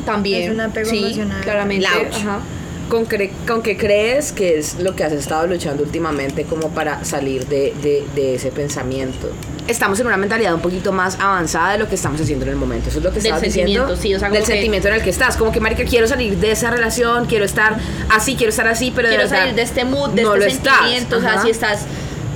también. 0.05 0.43
es 0.43 0.51
un 0.51 0.61
apego 0.61 0.91
sí, 0.91 0.99
emocional. 0.99 1.41
claramente. 1.41 1.87
Ajá. 1.87 2.41
¿Con, 2.89 3.07
cre- 3.07 3.31
¿Con 3.47 3.61
qué 3.63 3.77
crees 3.77 4.33
que 4.33 4.57
es 4.59 4.77
lo 4.81 4.97
que 4.97 5.05
has 5.05 5.13
estado 5.13 5.47
luchando 5.47 5.83
últimamente 5.83 6.45
como 6.45 6.71
para 6.71 7.05
salir 7.05 7.47
de, 7.47 7.75
de- 7.83 8.05
de 8.15 8.37
ese 8.37 8.51
pensamiento? 8.51 9.31
Estamos 9.67 10.01
en 10.01 10.07
una 10.07 10.17
mentalidad 10.17 10.55
un 10.55 10.61
poquito 10.63 10.91
más 10.91 11.21
avanzada 11.21 11.73
de 11.73 11.79
lo 11.79 11.89
que 11.89 11.97
estamos 11.97 12.19
haciendo 12.19 12.47
en 12.47 12.53
el 12.53 12.57
momento. 12.57 12.89
Eso 12.89 12.99
es 13.01 13.05
lo 13.05 13.13
que 13.13 13.19
estabas 13.19 13.43
diciendo. 13.43 13.73
sentimiento, 13.89 14.03
sí, 14.03 14.15
o 14.15 14.19
sea, 14.19 14.31
del 14.31 14.41
que- 14.41 14.47
sentimiento 14.47 14.89
en 14.89 14.95
el 14.95 15.03
que 15.03 15.11
estás. 15.11 15.37
Como 15.37 15.53
que, 15.53 15.61
marica, 15.61 15.85
quiero 15.85 16.07
salir 16.09 16.39
de 16.39 16.51
esa 16.51 16.71
relación, 16.71 17.27
quiero 17.27 17.45
estar 17.45 17.77
así, 18.09 18.37
quiero 18.37 18.51
estar 18.51 18.67
así, 18.67 18.91
pero 18.97 19.09
quiero 19.09 19.25
de 19.25 19.29
verdad 19.29 19.43
salir 19.43 19.55
de 19.55 19.63
este 19.63 19.85
mood, 19.85 20.11
de 20.11 20.23
no 20.23 20.35
este 20.35 20.47
lo 20.47 20.51
estás. 20.51 20.75
sentimiento. 20.79 21.19
O 21.19 21.21
sea, 21.21 21.33
Ajá. 21.35 21.43
si 21.43 21.51
estás, 21.51 21.85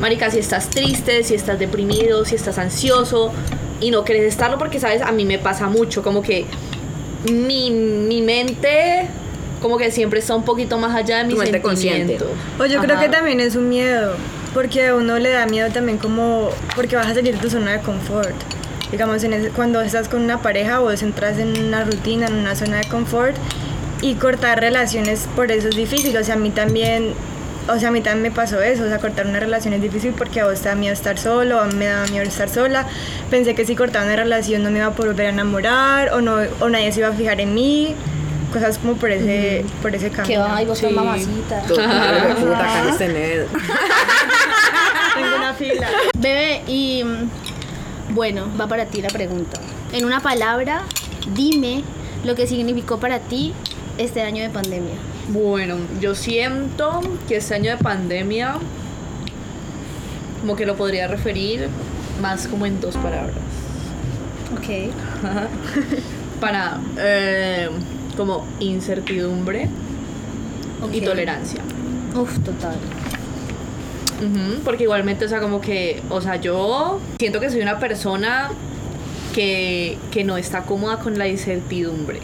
marica, 0.00 0.30
si 0.30 0.38
estás 0.38 0.68
triste, 0.68 1.24
si 1.24 1.34
estás 1.34 1.58
deprimido, 1.58 2.26
si 2.26 2.34
estás 2.34 2.58
ansioso 2.58 3.32
y 3.80 3.90
no 3.90 4.04
quieres 4.04 4.24
estarlo, 4.26 4.58
porque, 4.58 4.78
¿sabes? 4.78 5.00
A 5.00 5.12
mí 5.12 5.24
me 5.24 5.38
pasa 5.38 5.68
mucho, 5.68 6.02
como 6.02 6.20
que 6.22 6.44
mi, 7.30 7.70
mi 7.70 8.20
mente, 8.20 9.08
como 9.62 9.78
que 9.78 9.90
siempre 9.90 10.18
está 10.18 10.34
un 10.34 10.44
poquito 10.44 10.76
más 10.76 10.94
allá 10.94 11.18
de 11.18 11.24
mis 11.24 11.34
Tu 11.36 11.40
mente 11.42 11.62
consciente. 11.62 12.18
O 12.58 12.66
yo 12.66 12.80
creo 12.80 12.98
que 13.00 13.08
también 13.08 13.40
es 13.40 13.56
un 13.56 13.68
miedo, 13.68 14.14
porque 14.52 14.88
a 14.88 14.94
uno 14.94 15.18
le 15.18 15.30
da 15.30 15.46
miedo 15.46 15.70
también 15.70 15.96
como, 15.98 16.50
porque 16.76 16.96
vas 16.96 17.06
a 17.06 17.14
salir 17.14 17.34
de 17.34 17.40
tu 17.40 17.48
zona 17.48 17.72
de 17.72 17.78
confort. 17.80 18.34
Digamos, 18.90 19.24
en 19.24 19.32
ese- 19.32 19.48
cuando 19.50 19.80
estás 19.80 20.08
con 20.08 20.20
una 20.22 20.42
pareja 20.42 20.80
vos 20.80 21.02
entras 21.02 21.38
en 21.38 21.56
una 21.66 21.84
rutina, 21.84 22.26
en 22.26 22.34
una 22.34 22.54
zona 22.54 22.78
de 22.78 22.84
confort 22.88 23.34
y 24.02 24.14
cortar 24.16 24.60
relaciones 24.60 25.28
por 25.34 25.50
eso 25.50 25.68
es 25.68 25.76
difícil. 25.76 26.14
O 26.18 26.22
sea, 26.24 26.34
a 26.34 26.38
mí 26.38 26.50
también, 26.50 27.14
o 27.68 27.78
sea, 27.78 27.88
a 27.88 27.92
mí 27.92 28.02
también 28.02 28.22
me 28.22 28.30
pasó 28.30 28.60
eso, 28.60 28.82
o 28.84 28.88
sea, 28.88 28.98
cortar 28.98 29.26
una 29.26 29.40
relación 29.40 29.72
es 29.72 29.80
difícil 29.80 30.12
porque 30.12 30.40
a 30.40 30.44
vos 30.46 30.60
te 30.60 30.68
da 30.68 30.74
miedo 30.74 30.92
estar 30.92 31.16
solo, 31.18 31.60
a 31.60 31.66
mí 31.66 31.74
me 31.74 31.86
daba 31.86 32.04
miedo 32.08 32.24
estar 32.24 32.50
sola. 32.50 32.86
Pensé 33.30 33.54
que 33.54 33.64
si 33.64 33.74
cortaba 33.76 34.04
una 34.04 34.16
relación 34.16 34.62
no 34.62 34.70
me 34.70 34.78
iba 34.78 34.88
a 34.88 34.90
volver 34.90 35.26
a 35.26 35.30
enamorar 35.30 36.12
o, 36.12 36.20
no, 36.20 36.36
o 36.60 36.68
nadie 36.68 36.92
se 36.92 36.98
iba 37.00 37.08
a 37.08 37.12
fijar 37.12 37.40
en 37.40 37.54
mí. 37.54 37.94
Cosas 38.52 38.78
como 38.78 38.94
por 38.94 39.10
ese, 39.10 39.64
por 39.80 39.94
ese 39.94 40.10
camino. 40.10 40.26
Que 40.26 40.38
va, 40.38 40.62
y 40.62 40.66
vos 40.66 40.78
sos 40.78 40.92
mamacita. 40.92 41.62
Todo, 41.62 41.76
puta, 41.76 42.82
acá. 42.82 42.96
Tengo 42.98 43.46
una 45.36 45.54
fila. 45.54 45.88
Bebé, 46.18 46.62
y 46.66 47.04
bueno, 48.10 48.46
va 48.60 48.66
para 48.66 48.86
ti 48.86 49.00
la 49.00 49.08
pregunta. 49.08 49.60
En 49.92 50.04
una 50.04 50.20
palabra, 50.20 50.82
dime 51.34 51.82
lo 52.24 52.34
que 52.34 52.46
significó 52.46 52.98
para 52.98 53.20
ti 53.20 53.54
este 53.98 54.22
año 54.22 54.42
de 54.42 54.50
pandemia. 54.50 54.94
Bueno, 55.28 55.76
yo 56.00 56.14
siento 56.14 57.00
que 57.28 57.36
este 57.36 57.54
año 57.54 57.70
de 57.70 57.78
pandemia, 57.78 58.56
como 60.40 60.56
que 60.56 60.66
lo 60.66 60.76
podría 60.76 61.08
referir 61.08 61.68
más 62.20 62.48
como 62.48 62.66
en 62.66 62.80
dos 62.80 62.96
palabras. 62.96 63.36
Ok. 64.56 64.92
Para, 66.40 66.80
eh, 66.98 67.70
como 68.16 68.46
incertidumbre 68.60 69.68
y 70.92 71.00
tolerancia. 71.00 71.60
Uf, 72.14 72.38
total. 72.40 72.76
Porque 74.64 74.84
igualmente, 74.84 75.24
o 75.24 75.28
sea, 75.28 75.40
como 75.40 75.60
que, 75.60 76.00
o 76.08 76.20
sea, 76.20 76.36
yo 76.36 77.00
siento 77.18 77.40
que 77.40 77.50
soy 77.50 77.60
una 77.60 77.78
persona 77.80 78.50
que, 79.34 79.98
que 80.12 80.22
no 80.22 80.36
está 80.36 80.62
cómoda 80.62 80.98
con 80.98 81.18
la 81.18 81.26
incertidumbre. 81.26 82.20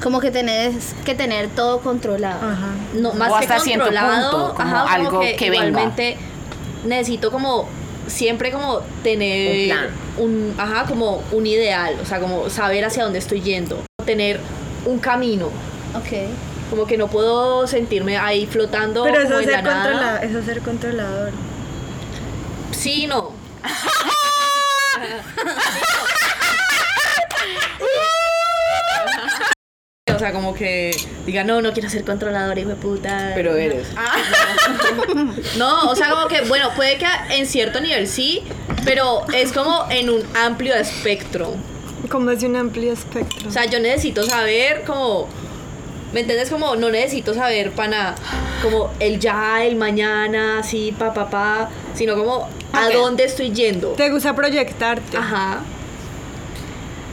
Como 0.00 0.20
que 0.20 0.30
tenés 0.30 0.94
que 1.04 1.14
tener 1.14 1.48
todo 1.48 1.80
controlado. 1.80 2.48
Ajá. 2.48 2.68
No, 2.94 3.12
más 3.14 3.32
O 3.32 3.38
que 3.38 3.46
hasta 3.46 3.58
controlado, 3.58 4.30
punto, 4.30 4.54
como 4.54 4.76
ajá, 4.76 4.92
algo 4.94 5.20
que 5.20 5.50
venga. 5.50 5.66
igualmente 5.66 6.16
necesito 6.86 7.30
como 7.32 7.68
siempre 8.06 8.50
como 8.52 8.78
tener 9.02 9.50
Un 9.50 9.66
plan. 9.68 9.86
un- 10.18 10.54
ajá, 10.58 10.84
como 10.86 11.22
un 11.32 11.46
ideal, 11.46 11.96
o 12.00 12.06
sea, 12.06 12.20
como 12.20 12.48
saber 12.50 12.84
hacia 12.84 13.02
dónde 13.04 13.18
estoy 13.18 13.40
yendo, 13.42 13.82
tener 14.06 14.40
un 14.86 14.98
camino, 14.98 15.46
Ok. 15.94 16.28
como 16.70 16.86
que 16.86 16.96
no 16.96 17.08
puedo 17.08 17.66
sentirme 17.66 18.16
ahí 18.16 18.46
flotando 18.46 19.02
Pero 19.04 19.18
eso 19.20 19.28
como 19.28 19.40
es 19.40 19.46
en 19.46 19.52
la 19.52 19.56
ser, 19.58 19.64
nada. 19.64 19.82
controla 19.84 20.16
eso 20.22 20.38
es 20.38 20.44
ser 20.44 20.60
controlador. 20.62 21.30
Sí, 22.72 23.06
no. 23.06 23.32
O 30.14 30.18
sea, 30.18 30.32
como 30.32 30.54
que 30.54 30.94
diga, 31.24 31.44
no, 31.44 31.62
no 31.62 31.72
quiero 31.72 31.88
ser 31.88 32.04
controlador, 32.04 32.58
hijo 32.58 32.68
de 32.70 32.74
puta. 32.74 33.32
Pero 33.34 33.56
eres. 33.56 33.86
No, 35.56 35.88
o 35.88 35.96
sea, 35.96 36.10
como 36.10 36.28
que, 36.28 36.42
bueno, 36.42 36.70
puede 36.76 36.98
que 36.98 37.06
en 37.30 37.46
cierto 37.46 37.80
nivel 37.80 38.06
sí, 38.06 38.42
pero 38.84 39.22
es 39.32 39.52
como 39.52 39.86
en 39.88 40.10
un 40.10 40.22
amplio 40.36 40.74
espectro. 40.74 41.54
Como 42.10 42.30
es 42.32 42.40
de 42.40 42.46
un 42.46 42.56
amplio 42.56 42.92
espectro. 42.92 43.48
O 43.48 43.52
sea, 43.52 43.64
yo 43.66 43.80
necesito 43.80 44.24
saber 44.24 44.82
como... 44.84 45.28
¿Me 46.12 46.20
entiendes? 46.20 46.50
Como 46.50 46.74
no 46.74 46.90
necesito 46.90 47.34
saber 47.34 47.70
para 47.70 48.16
como 48.62 48.90
el 48.98 49.20
ya, 49.20 49.64
el 49.64 49.76
mañana, 49.76 50.58
así, 50.58 50.92
pa, 50.98 51.14
pa, 51.14 51.30
pa, 51.30 51.70
sino 51.94 52.16
como 52.16 52.48
a 52.72 52.90
dónde 52.90 53.24
estoy 53.24 53.52
yendo. 53.52 53.90
Te 53.90 54.10
gusta 54.10 54.34
proyectarte. 54.34 55.16
Ajá. 55.16 55.60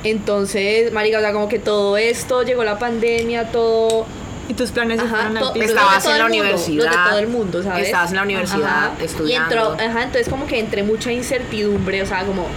Entonces, 0.04 0.92
marica, 0.92 1.20
o 1.20 1.22
sea, 1.22 1.32
como 1.32 1.48
que 1.48 1.60
todo 1.60 1.96
esto, 1.98 2.42
llegó 2.44 2.64
la 2.64 2.80
pandemia, 2.80 3.52
todo... 3.52 4.06
Y 4.50 4.54
tus 4.54 4.72
planes 4.72 5.00
Ajá, 5.00 5.28
al 5.28 5.38
to- 5.38 5.54
Estabas 5.56 6.06
en 6.06 6.18
la 6.18 6.24
mundo, 6.24 6.38
universidad. 6.40 6.86
Los 6.86 6.92
de 6.96 7.10
todo 7.10 7.20
el 7.20 7.28
mundo, 7.28 7.64
¿sabes? 7.64 7.86
Estabas 7.88 8.12
en 8.12 8.16
la 8.16 8.24
universidad 8.24 9.02
estudiando. 9.02 9.54
Y 9.54 9.58
entró, 9.58 9.74
ajá, 9.74 10.04
entonces 10.04 10.30
como 10.30 10.48
que 10.48 10.58
entre 10.60 10.84
mucha 10.84 11.12
incertidumbre, 11.12 12.02
o 12.02 12.06
sea, 12.06 12.24
como... 12.24 12.48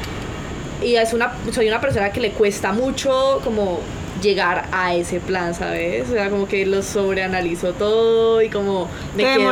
Y 0.82 0.96
es 0.96 1.12
una, 1.12 1.32
soy 1.52 1.68
una 1.68 1.80
persona 1.80 2.10
que 2.12 2.20
le 2.20 2.32
cuesta 2.32 2.72
mucho 2.72 3.40
como 3.44 3.80
llegar 4.20 4.66
a 4.72 4.94
ese 4.94 5.20
plan, 5.20 5.54
¿sabes? 5.54 6.08
O 6.08 6.12
sea, 6.12 6.30
como 6.30 6.46
que 6.46 6.66
lo 6.66 6.82
sobreanalizo 6.82 7.72
todo 7.72 8.42
y 8.42 8.48
como 8.50 8.88
me 9.16 9.24
Te 9.24 9.34
quedo, 9.38 9.50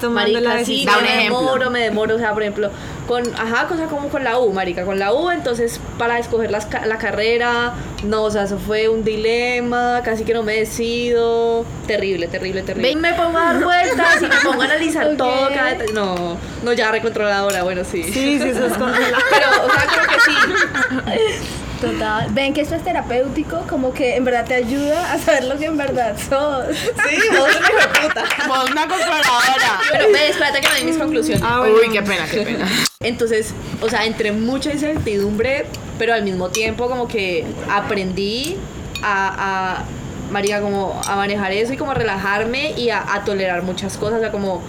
tomando 0.00 0.40
la 0.40 0.50
marica, 0.50 0.64
sí, 0.64 0.84
decisión. 0.84 0.86
Da 0.94 0.98
un 0.98 1.04
me 1.04 1.18
ejemplo. 1.18 1.38
demoro, 1.40 1.70
me 1.70 1.80
demoro, 1.80 2.14
o 2.16 2.18
sea, 2.18 2.32
por 2.32 2.42
ejemplo, 2.42 2.70
con, 3.06 3.22
ajá, 3.34 3.66
cosa 3.66 3.86
como 3.86 4.08
con 4.08 4.22
la 4.24 4.38
U, 4.38 4.52
marica, 4.52 4.84
con 4.84 4.98
la 4.98 5.12
U, 5.12 5.30
entonces 5.30 5.80
para 5.98 6.18
escoger 6.18 6.50
las 6.50 6.66
ca- 6.66 6.86
la 6.86 6.98
carrera, 6.98 7.72
no, 8.04 8.22
o 8.24 8.30
sea, 8.30 8.44
eso 8.44 8.58
fue 8.58 8.88
un 8.88 9.02
dilema, 9.04 10.00
casi 10.04 10.24
que 10.24 10.32
no 10.34 10.42
me 10.42 10.54
decido, 10.56 11.64
terrible, 11.86 12.28
terrible, 12.28 12.62
terrible. 12.62 12.94
me 12.96 13.14
pongo 13.14 13.38
a 13.38 13.52
dar 13.54 13.64
vueltas 13.64 14.22
y 14.22 14.26
me 14.26 14.36
pongo 14.44 14.62
a 14.62 14.64
analizar 14.66 15.08
todo, 15.16 15.48
cada 15.54 15.70
detalle, 15.70 15.92
no, 15.92 16.36
no, 16.62 16.72
ya 16.72 16.90
recontroladora, 16.92 17.62
bueno, 17.64 17.82
sí. 17.84 18.02
Sí, 18.04 18.38
sí, 18.40 18.52
sos 18.54 18.72
controlador. 18.78 19.22
Pero, 19.30 19.66
o 19.66 19.70
sea, 19.70 19.86
creo 19.86 20.06
que 20.06 20.20
sí. 20.20 21.46
Total. 21.80 22.28
Ven 22.32 22.52
que 22.52 22.60
esto 22.60 22.74
es 22.74 22.84
terapéutico, 22.84 23.64
como 23.68 23.92
que 23.92 24.16
en 24.16 24.24
verdad 24.24 24.44
te 24.44 24.54
ayuda 24.54 25.12
a 25.12 25.18
saber 25.18 25.44
lo 25.44 25.56
que 25.56 25.66
en 25.66 25.76
verdad 25.76 26.16
sos. 26.16 26.76
Sí, 26.76 27.16
vos 27.36 27.48
eres 27.48 27.68
hijo 27.68 27.78
de 27.78 28.08
puta. 28.08 28.24
Vos 28.48 28.70
una 28.70 28.86
controladora. 28.86 29.80
Pero 29.90 30.12
ve, 30.12 30.28
espérate 30.28 30.60
que 30.60 30.68
me 30.68 30.74
doy 30.74 30.84
mis 30.84 30.98
conclusiones. 30.98 31.42
Ah, 31.44 31.60
bueno. 31.60 31.76
Uy, 31.76 31.90
qué 31.90 32.02
pena, 32.02 32.24
qué 32.30 32.42
pena. 32.42 32.68
Entonces, 33.00 33.54
o 33.80 33.88
sea, 33.88 34.04
entre 34.04 34.32
mucha 34.32 34.70
incertidumbre, 34.72 35.66
pero 35.98 36.12
al 36.12 36.22
mismo 36.22 36.50
tiempo 36.50 36.88
como 36.88 37.08
que 37.08 37.46
aprendí 37.70 38.58
a, 39.02 39.78
a 39.78 39.84
María, 40.30 40.60
como 40.60 41.00
a 41.06 41.16
manejar 41.16 41.52
eso 41.52 41.72
y 41.72 41.76
como 41.76 41.92
a 41.92 41.94
relajarme 41.94 42.72
y 42.72 42.90
a, 42.90 43.14
a 43.14 43.24
tolerar 43.24 43.62
muchas 43.62 43.96
cosas, 43.96 44.18
o 44.18 44.20
sea, 44.20 44.30
como 44.30 44.62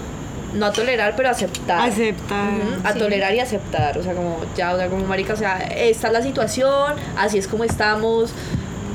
no 0.53 0.65
a 0.65 0.71
tolerar, 0.71 1.13
pero 1.15 1.29
a 1.29 1.31
aceptar. 1.31 1.81
Aceptar. 1.89 2.49
A 2.83 2.93
Sí. 2.93 2.99
tolerar 2.99 3.33
y 3.33 3.39
aceptar, 3.39 3.97
o 3.97 4.03
sea, 4.03 4.13
como 4.13 4.37
ya, 4.55 4.73
o 4.73 4.77
sea, 4.77 4.87
como 4.89 5.05
marica, 5.05 5.33
o 5.33 5.37
sea, 5.37 5.57
esta 5.59 6.07
es 6.07 6.13
la 6.13 6.21
situación, 6.21 6.93
así 7.17 7.37
es 7.37 7.47
como 7.47 7.63
estamos 7.63 8.31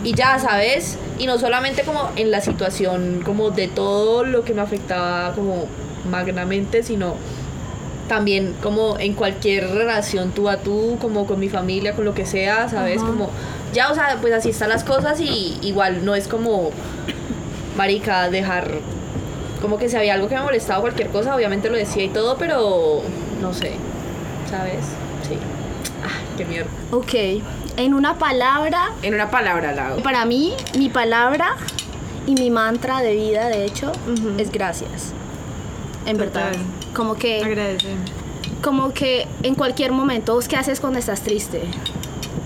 y 0.05 0.15
ya, 0.15 0.39
¿sabes? 0.39 0.99
Y 1.19 1.27
no 1.27 1.39
solamente 1.39 1.83
como 1.83 2.11
en 2.17 2.31
la 2.31 2.41
situación 2.41 3.23
como 3.25 3.51
de 3.51 3.69
todo 3.69 4.23
lo 4.25 4.45
que 4.45 4.53
me 4.55 4.61
afectaba 4.63 5.33
como 5.35 5.65
magnamente, 6.11 6.83
sino 6.83 7.15
también 8.09 8.55
como 8.63 8.99
en 9.01 9.15
cualquier 9.15 9.69
relación 9.71 10.31
tú 10.31 10.49
a 10.49 10.59
tú, 10.59 10.97
como 11.01 11.27
con 11.27 11.41
mi 11.41 11.49
familia, 11.49 11.95
con 11.95 12.05
lo 12.05 12.15
que 12.15 12.25
sea, 12.25 12.69
¿sabes? 12.69 13.01
Como 13.03 13.31
ya, 13.73 13.91
o 13.91 13.95
sea, 13.95 14.19
pues 14.21 14.33
así 14.33 14.51
están 14.51 14.69
las 14.69 14.85
cosas 14.85 15.21
y 15.21 15.59
igual 15.63 16.05
no 16.05 16.15
es 16.15 16.29
como 16.29 16.71
marica 17.77 18.31
dejar 18.31 18.69
como 19.67 19.79
que 19.79 19.89
si 19.89 19.97
había 19.97 20.15
algo 20.15 20.29
que 20.29 20.37
me 20.37 20.43
molestaba 20.43 20.81
cualquier 20.81 21.09
cosa, 21.09 21.35
obviamente 21.35 21.69
lo 21.69 21.77
decía 21.77 22.05
y 22.05 22.09
todo, 22.09 22.37
pero 22.37 23.03
no 23.43 23.53
sé, 23.53 23.73
¿sabes? 24.49 24.85
Sí. 25.29 25.35
Ah, 26.05 26.21
qué 26.37 26.45
mierda. 26.45 26.71
Ok, 26.93 27.43
en 27.77 27.93
una 27.93 28.15
palabra, 28.17 28.91
En 29.03 29.15
una 29.15 29.29
palabra, 29.29 29.73
Lau. 29.73 30.01
para 30.03 30.25
mí, 30.25 30.55
mi 30.79 30.89
palabra 30.89 31.57
y 32.29 32.35
mi 32.35 32.49
mantra 32.51 33.01
de 33.03 33.17
vida, 33.17 33.49
de 33.49 33.65
hecho, 33.65 33.91
es 34.39 34.53
gracias. 34.53 35.13
En 36.07 36.17
Total. 36.17 36.45
verdad. 36.53 36.61
Como 36.95 37.17
que, 37.17 37.43
Agradece. 37.43 37.89
como 38.63 38.93
que 38.93 39.27
en 39.43 39.57
cualquier 39.57 39.91
momento, 39.91 40.35
¿vos 40.35 40.47
qué 40.47 40.55
haces 40.57 40.79
cuando 40.79 41.01
estás 41.01 41.23
triste? 41.23 41.63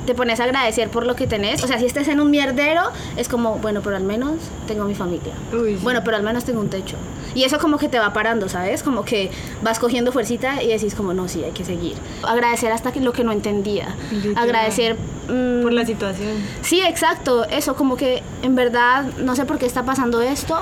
Te 0.06 0.14
pones 0.14 0.40
a 0.40 0.44
agradecer 0.44 0.88
por 0.88 1.06
lo 1.06 1.14
que 1.16 1.26
tenés. 1.26 1.62
O 1.62 1.66
sea, 1.66 1.78
si 1.78 1.86
estés 1.86 2.08
en 2.08 2.20
un 2.20 2.30
mierdero, 2.30 2.82
es 3.16 3.28
como, 3.28 3.56
bueno, 3.58 3.80
pero 3.82 3.96
al 3.96 4.02
menos 4.02 4.32
tengo 4.66 4.84
mi 4.84 4.94
familia. 4.94 5.32
Uy, 5.52 5.74
sí. 5.76 5.80
Bueno, 5.82 6.00
pero 6.04 6.16
al 6.16 6.22
menos 6.22 6.44
tengo 6.44 6.60
un 6.60 6.68
techo. 6.68 6.96
Y 7.34 7.44
eso 7.44 7.58
como 7.58 7.78
que 7.78 7.88
te 7.88 7.98
va 7.98 8.12
parando, 8.12 8.48
¿sabes? 8.48 8.82
Como 8.82 9.04
que 9.04 9.30
vas 9.62 9.78
cogiendo 9.78 10.10
fuercita 10.10 10.62
y 10.62 10.68
decís 10.68 10.94
como, 10.94 11.14
no, 11.14 11.28
sí, 11.28 11.44
hay 11.44 11.52
que 11.52 11.64
seguir. 11.64 11.94
Agradecer 12.24 12.72
hasta 12.72 12.90
que 12.92 13.00
lo 13.00 13.12
que 13.12 13.22
no 13.22 13.30
entendía. 13.32 13.94
Literal. 14.10 14.36
Agradecer... 14.36 14.96
mm, 15.28 15.62
Por 15.62 15.72
la 15.72 15.86
situación. 15.86 16.32
Sí, 16.62 16.80
exacto. 16.82 17.44
Eso 17.48 17.76
como 17.76 17.96
que 17.96 18.22
en 18.42 18.56
verdad 18.56 19.04
no 19.18 19.36
sé 19.36 19.44
por 19.44 19.58
qué 19.58 19.66
está 19.66 19.84
pasando 19.84 20.20
esto, 20.22 20.58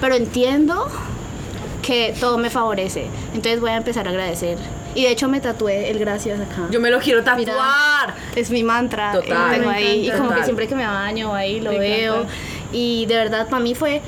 pero 0.00 0.14
entiendo 0.14 0.86
que 1.82 2.14
todo 2.20 2.36
me 2.36 2.50
favorece. 2.50 3.06
Entonces 3.34 3.60
voy 3.60 3.70
a 3.70 3.76
empezar 3.76 4.06
a 4.06 4.10
agradecer. 4.10 4.58
Y 4.94 5.04
de 5.04 5.10
hecho 5.12 5.28
me 5.28 5.40
tatué 5.40 5.90
el 5.90 5.98
gracias 5.98 6.40
acá. 6.40 6.66
Yo 6.70 6.80
me 6.80 6.90
lo 6.90 6.98
quiero 6.98 7.22
tatuar. 7.22 7.38
Mira, 7.38 8.14
es 8.34 8.50
mi 8.50 8.62
mantra. 8.64 9.12
Total. 9.12 9.28
y 9.28 9.30
lo 9.30 9.50
tengo 9.54 9.68
Me 9.70 9.76
ahí. 9.76 10.08
Y 10.08 10.10
como 10.10 10.34
que 10.34 10.42
siempre 10.44 10.66
que 10.66 10.74
me 10.74 10.86
baño 10.86 11.34
ahí 11.34 11.60
lo 11.60 11.72
Me 11.72 11.78
veo. 11.78 12.14
encanta. 12.16 12.32
Y 12.72 13.06
de 13.06 13.14
verdad 13.16 13.48
para 13.48 13.62
mí 13.62 13.74
fue, 13.74 14.00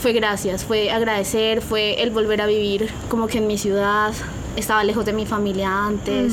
fue 0.00 0.12
gracias, 0.12 0.64
fue 0.64 0.90
agradecer, 0.90 1.60
fue 1.60 2.02
el 2.02 2.10
volver 2.10 2.40
a 2.40 2.46
vivir 2.46 2.88
como 3.08 3.26
que 3.28 3.38
en 3.38 3.46
mi 3.46 3.58
ciudad. 3.58 4.12
Estaba 4.56 4.82
lejos 4.84 5.04
de 5.04 5.12
mi 5.12 5.26
familia 5.26 5.84
antes. 5.86 6.32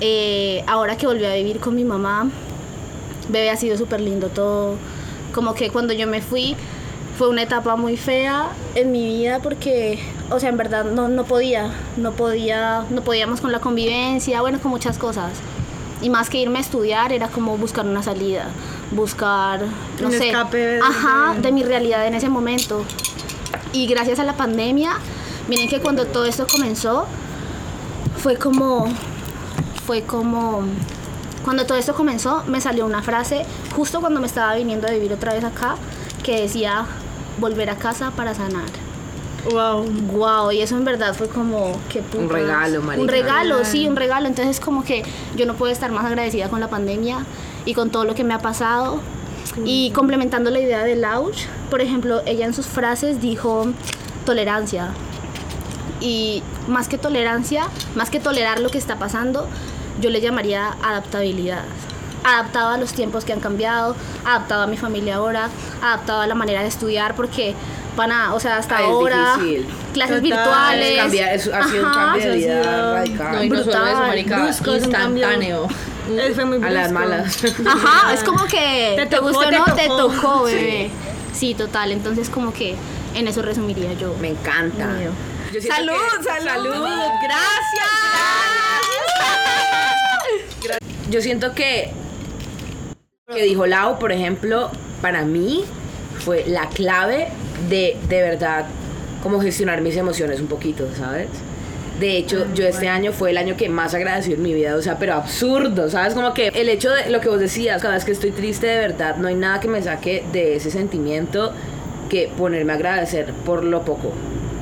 Eh, 0.00 0.64
ahora 0.66 0.96
que 0.96 1.06
volví 1.06 1.24
a 1.24 1.34
vivir 1.34 1.58
con 1.60 1.74
mi 1.76 1.84
mamá, 1.84 2.28
bebé 3.28 3.50
ha 3.50 3.56
sido 3.56 3.76
súper 3.76 4.00
lindo 4.00 4.28
todo. 4.28 4.76
Como 5.34 5.54
que 5.54 5.70
cuando 5.70 5.92
yo 5.92 6.06
me 6.06 6.22
fui 6.22 6.56
fue 7.18 7.28
una 7.28 7.42
etapa 7.42 7.76
muy 7.76 7.96
fea 7.98 8.48
en 8.74 8.90
mi 8.90 9.04
vida 9.04 9.38
porque, 9.40 9.98
o 10.34 10.40
sea, 10.40 10.48
en 10.48 10.56
verdad 10.56 10.84
no, 10.84 11.08
no 11.08 11.24
podía, 11.24 11.70
no 11.96 12.12
podía, 12.12 12.84
no 12.90 13.02
podíamos 13.02 13.40
con 13.40 13.52
la 13.52 13.60
convivencia, 13.60 14.40
bueno, 14.40 14.58
con 14.60 14.70
muchas 14.70 14.98
cosas. 14.98 15.30
Y 16.00 16.10
más 16.10 16.28
que 16.30 16.38
irme 16.38 16.58
a 16.58 16.62
estudiar 16.62 17.12
era 17.12 17.28
como 17.28 17.56
buscar 17.58 17.86
una 17.86 18.02
salida, 18.02 18.46
buscar, 18.90 19.60
no 20.00 20.08
Un 20.08 20.12
sé, 20.12 20.28
escape 20.30 20.56
de- 20.56 20.80
ajá, 20.80 21.34
de- 21.34 21.40
de 21.42 21.52
mi 21.52 21.62
realidad 21.62 22.06
en 22.06 22.14
ese 22.14 22.28
momento. 22.28 22.84
Y 23.72 23.86
gracias 23.86 24.18
a 24.18 24.24
la 24.24 24.32
pandemia, 24.36 24.94
miren 25.48 25.68
que 25.68 25.80
cuando 25.80 26.06
todo 26.06 26.24
esto 26.24 26.46
comenzó, 26.50 27.06
fue 28.16 28.36
como, 28.36 28.86
fue 29.86 30.02
como, 30.02 30.62
cuando 31.44 31.66
todo 31.66 31.78
esto 31.78 31.94
comenzó, 31.94 32.42
me 32.46 32.60
salió 32.60 32.84
una 32.86 33.02
frase 33.02 33.44
justo 33.76 34.00
cuando 34.00 34.20
me 34.20 34.26
estaba 34.26 34.54
viniendo 34.54 34.88
a 34.88 34.90
vivir 34.90 35.12
otra 35.12 35.34
vez 35.34 35.44
acá, 35.44 35.76
que 36.22 36.42
decía, 36.42 36.84
volver 37.38 37.70
a 37.70 37.76
casa 37.76 38.10
para 38.10 38.34
sanar. 38.34 38.68
Wow. 39.50 39.84
Wow, 40.12 40.52
y 40.52 40.60
eso 40.60 40.76
en 40.76 40.84
verdad 40.84 41.14
fue 41.14 41.28
como 41.28 41.78
que 41.88 42.02
Un 42.16 42.28
regalo, 42.28 42.80
marica. 42.80 43.02
Un 43.02 43.08
regalo, 43.08 43.64
sí, 43.64 43.88
un 43.88 43.96
regalo. 43.96 44.26
Entonces 44.28 44.60
como 44.60 44.84
que 44.84 45.02
yo 45.36 45.46
no 45.46 45.54
puedo 45.54 45.72
estar 45.72 45.90
más 45.90 46.04
agradecida 46.04 46.48
con 46.48 46.60
la 46.60 46.68
pandemia 46.68 47.24
y 47.64 47.74
con 47.74 47.90
todo 47.90 48.04
lo 48.04 48.14
que 48.14 48.24
me 48.24 48.34
ha 48.34 48.38
pasado. 48.38 49.00
Y 49.64 49.90
complementando 49.90 50.50
la 50.50 50.60
idea 50.60 50.82
de 50.84 50.96
Lauch, 50.96 51.46
por 51.68 51.80
ejemplo, 51.80 52.22
ella 52.24 52.46
en 52.46 52.54
sus 52.54 52.66
frases 52.66 53.20
dijo 53.20 53.66
tolerancia. 54.24 54.90
Y 56.00 56.42
más 56.68 56.88
que 56.88 56.96
tolerancia, 56.96 57.66
más 57.94 58.08
que 58.10 58.18
tolerar 58.18 58.60
lo 58.60 58.70
que 58.70 58.78
está 58.78 58.96
pasando, 58.96 59.46
yo 60.00 60.10
le 60.10 60.20
llamaría 60.20 60.74
adaptabilidad. 60.82 61.64
Adaptado 62.24 62.70
a 62.70 62.78
los 62.78 62.92
tiempos 62.92 63.24
que 63.24 63.32
han 63.32 63.40
cambiado, 63.40 63.94
adaptado 64.24 64.62
a 64.62 64.66
mi 64.66 64.76
familia 64.76 65.16
ahora, 65.16 65.48
adaptado 65.82 66.20
a 66.20 66.26
la 66.26 66.34
manera 66.34 66.62
de 66.62 66.68
estudiar, 66.68 67.14
porque 67.14 67.54
pana, 67.96 68.34
o 68.34 68.40
sea, 68.40 68.56
hasta 68.58 68.76
Ay, 68.78 68.84
es 68.84 68.90
ahora 68.90 69.36
difícil. 69.36 69.66
clases 69.92 70.22
Total. 70.22 70.22
virtuales. 70.38 70.96
Cambiar, 70.98 71.34
es- 71.34 71.48
ha 71.48 71.68
sido 71.68 71.86
un 71.86 71.92
cambio 71.92 72.30
de 72.30 72.36
vida 72.36 72.62
sido- 72.62 72.94
radical. 72.94 73.32
No, 73.36 73.42
y 73.42 73.48
no 73.48 73.56
solo 73.56 73.64
brutal, 73.70 73.88
eso, 73.92 73.98
marica, 74.00 74.42
brusco, 74.44 74.74
instantáneo. 74.74 75.68
Fue 76.34 76.44
muy 76.44 76.66
a 76.66 76.70
las 76.70 76.92
malas. 76.92 77.38
Ajá, 77.66 78.12
es 78.12 78.22
como 78.24 78.44
que 78.46 78.92
Te 78.96 79.06
te, 79.06 79.16
tocó, 79.16 79.28
gustó 79.28 79.46
o 79.46 79.50
te 79.50 79.58
no, 79.58 79.64
te 79.64 79.86
tocó. 79.86 80.12
tocó, 80.12 80.42
bebé. 80.44 80.90
Sí. 81.32 81.54
total. 81.54 81.92
Entonces 81.92 82.28
como 82.28 82.52
que 82.52 82.74
en 83.14 83.28
eso 83.28 83.40
resumiría 83.42 83.92
yo. 83.94 84.14
Me 84.20 84.28
encanta. 84.30 84.88
Yo 85.52 85.60
Salud, 85.60 85.92
que- 86.18 86.24
salud. 86.24 86.44
Salud, 86.72 86.74
gracias. 87.22 87.88
Yo 91.10 91.20
siento 91.20 91.54
que 91.54 91.92
que 93.32 93.42
dijo 93.44 93.66
Lau, 93.66 93.98
por 93.98 94.12
ejemplo, 94.12 94.70
para 95.00 95.22
mí 95.22 95.64
fue 96.24 96.44
la 96.46 96.68
clave 96.68 97.28
de 97.68 97.96
de 98.08 98.22
verdad 98.22 98.66
como 99.22 99.40
gestionar 99.40 99.80
mis 99.82 99.96
emociones 99.96 100.40
un 100.40 100.46
poquito, 100.48 100.88
¿sabes? 100.96 101.28
De 102.00 102.16
hecho, 102.16 102.46
yo 102.54 102.66
este 102.66 102.88
año 102.88 103.12
fue 103.12 103.30
el 103.30 103.36
año 103.38 103.56
que 103.56 103.68
más 103.68 103.94
agradecí 103.94 104.32
en 104.32 104.42
mi 104.42 104.52
vida, 104.54 104.74
o 104.74 104.82
sea, 104.82 104.98
pero 104.98 105.14
absurdo, 105.14 105.88
¿sabes? 105.90 106.14
Como 106.14 106.34
que 106.34 106.48
el 106.48 106.68
hecho 106.68 106.90
de 106.90 107.10
lo 107.10 107.20
que 107.20 107.28
vos 107.28 107.38
decías, 107.38 107.80
cada 107.80 107.94
vez 107.94 108.04
que 108.04 108.12
estoy 108.12 108.32
triste 108.32 108.66
de 108.66 108.78
verdad, 108.78 109.16
no 109.16 109.28
hay 109.28 109.34
nada 109.36 109.60
que 109.60 109.68
me 109.68 109.80
saque 109.82 110.24
de 110.32 110.56
ese 110.56 110.70
sentimiento 110.70 111.52
que 112.08 112.30
ponerme 112.36 112.72
a 112.72 112.76
agradecer 112.76 113.32
por 113.44 113.62
lo 113.62 113.82
poco, 113.82 114.12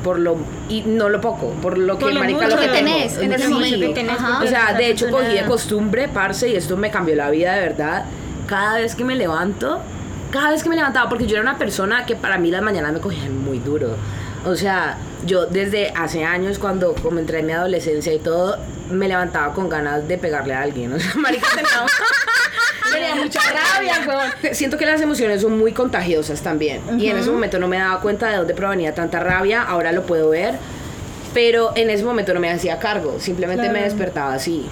por 0.05 0.19
lo 0.19 0.37
y 0.69 0.83
no 0.83 1.09
lo 1.09 1.21
poco, 1.23 1.51
por 1.63 1.79
lo 1.79 1.97
que 1.97 2.05
Por 2.07 2.15
lo 2.15 2.21
marica 2.21 2.43
mucho 2.43 2.57
lo 2.57 2.61
que 2.61 2.67
que 2.69 2.73
tengo. 2.73 2.89
tenés 2.91 3.17
en 3.19 3.33
ese 3.33 3.47
Sí. 3.47 3.53
momento. 3.53 4.01
Ajá. 4.13 4.43
O 4.45 4.47
sea, 4.47 4.75
de 4.75 4.91
hecho 4.91 5.09
cogí 5.11 5.33
de 5.33 5.45
costumbre, 5.45 6.09
parce, 6.09 6.49
y 6.51 6.57
esto 6.57 6.77
me 6.77 6.91
cambió 6.91 7.15
la 7.15 7.31
vida 7.31 7.55
de 7.55 7.61
verdad. 7.63 8.05
Cada 8.47 8.79
vez 8.79 8.95
que 8.95 9.05
me 9.05 9.15
levanto, 9.15 9.79
cada 10.31 10.51
vez 10.51 10.63
que 10.63 10.69
me 10.69 10.77
levantaba, 10.77 11.09
porque 11.09 11.27
yo 11.27 11.35
era 11.35 11.43
una 11.43 11.59
persona 11.59 12.07
que 12.07 12.17
para 12.17 12.39
mí 12.39 12.51
las 12.51 12.63
mañanas 12.63 12.93
me 12.93 13.01
cogían 13.01 13.37
muy 13.45 13.59
duro. 13.59 13.97
O 14.45 14.57
sea, 14.57 14.97
yo 15.27 15.47
desde 15.47 15.91
hace 15.91 16.25
años, 16.25 16.59
cuando 16.59 16.95
como 16.95 17.19
entré 17.19 17.41
en 17.41 17.47
mi 17.47 17.53
adolescencia 17.53 18.13
y 18.13 18.19
todo, 18.19 18.57
me 18.91 19.07
levantaba 19.07 19.53
con 19.53 19.69
ganas 19.69 20.07
de 20.09 20.19
pegarle 20.19 20.55
a 20.55 20.63
alguien. 20.63 20.93
O 20.95 20.99
sea, 20.99 21.15
marica, 21.17 21.47
tenía, 21.55 21.87
tenía 22.93 23.15
mucha 23.23 23.41
rabia, 23.41 24.05
weón. 24.07 24.55
Siento 24.55 24.79
que 24.79 24.87
las 24.87 25.01
emociones 25.01 25.43
son 25.43 25.59
muy 25.59 25.73
contagiosas 25.73 26.41
también. 26.41 26.81
Y 26.99 27.09
en 27.09 27.19
ese 27.19 27.31
momento 27.31 27.59
no 27.59 27.69
me 27.69 27.79
daba 27.79 28.01
cuenta 28.01 28.29
de 28.29 28.37
dónde 28.39 28.55
provenía 28.55 28.95
tanta 28.95 29.21
rabia, 29.21 29.63
ahora 29.63 29.93
lo 29.93 30.03
puedo 30.05 30.31
ver. 30.31 30.55
Pero 31.35 31.73
en 31.77 31.91
ese 31.91 32.03
momento 32.03 32.35
no 32.35 32.41
me 32.41 32.51
hacía 32.51 32.79
cargo, 32.79 33.21
simplemente 33.21 33.69
me 33.69 33.83
despertaba 33.83 34.35
así. 34.35 34.67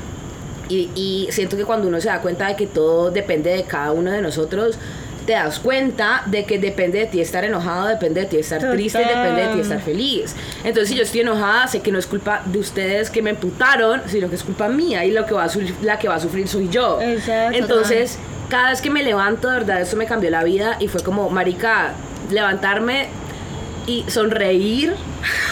Y, 0.68 0.90
y 0.94 1.28
siento 1.30 1.56
que 1.56 1.64
cuando 1.64 1.88
uno 1.88 2.00
se 2.00 2.08
da 2.08 2.20
cuenta 2.20 2.48
de 2.48 2.56
que 2.56 2.66
todo 2.66 3.10
depende 3.10 3.50
de 3.50 3.62
cada 3.62 3.92
uno 3.92 4.10
de 4.10 4.20
nosotros, 4.20 4.78
te 5.28 5.34
das 5.34 5.58
cuenta 5.58 6.22
de 6.24 6.46
que 6.46 6.58
depende 6.58 7.00
de 7.00 7.04
ti 7.04 7.20
estar 7.20 7.44
enojado, 7.44 7.86
depende 7.86 8.22
de 8.22 8.26
ti 8.28 8.38
estar 8.38 8.62
triste, 8.72 9.00
depende 9.00 9.42
de 9.42 9.48
ti 9.52 9.60
estar 9.60 9.78
feliz. 9.78 10.34
Entonces, 10.64 10.88
si 10.88 10.94
yo 10.96 11.02
estoy 11.02 11.20
enojada, 11.20 11.68
sé 11.68 11.82
que 11.82 11.92
no 11.92 11.98
es 11.98 12.06
culpa 12.06 12.40
de 12.46 12.58
ustedes 12.58 13.10
que 13.10 13.20
me 13.20 13.28
emputaron, 13.28 14.00
sino 14.06 14.30
que 14.30 14.36
es 14.36 14.42
culpa 14.42 14.70
mía 14.70 15.04
y 15.04 15.10
lo 15.10 15.26
que 15.26 15.34
va 15.34 15.44
a 15.44 15.50
sufrir, 15.50 15.74
la 15.82 15.98
que 15.98 16.08
va 16.08 16.14
a 16.14 16.20
sufrir 16.20 16.48
soy 16.48 16.70
yo. 16.70 16.98
Exacto. 17.02 17.58
Entonces, 17.58 18.18
cada 18.48 18.70
vez 18.70 18.80
que 18.80 18.88
me 18.88 19.02
levanto, 19.02 19.50
de 19.50 19.58
verdad, 19.58 19.82
eso 19.82 19.98
me 19.98 20.06
cambió 20.06 20.30
la 20.30 20.44
vida 20.44 20.78
y 20.80 20.88
fue 20.88 21.02
como, 21.02 21.28
marica, 21.28 21.92
levantarme 22.30 23.08
y 23.88 24.04
sonreír 24.06 24.94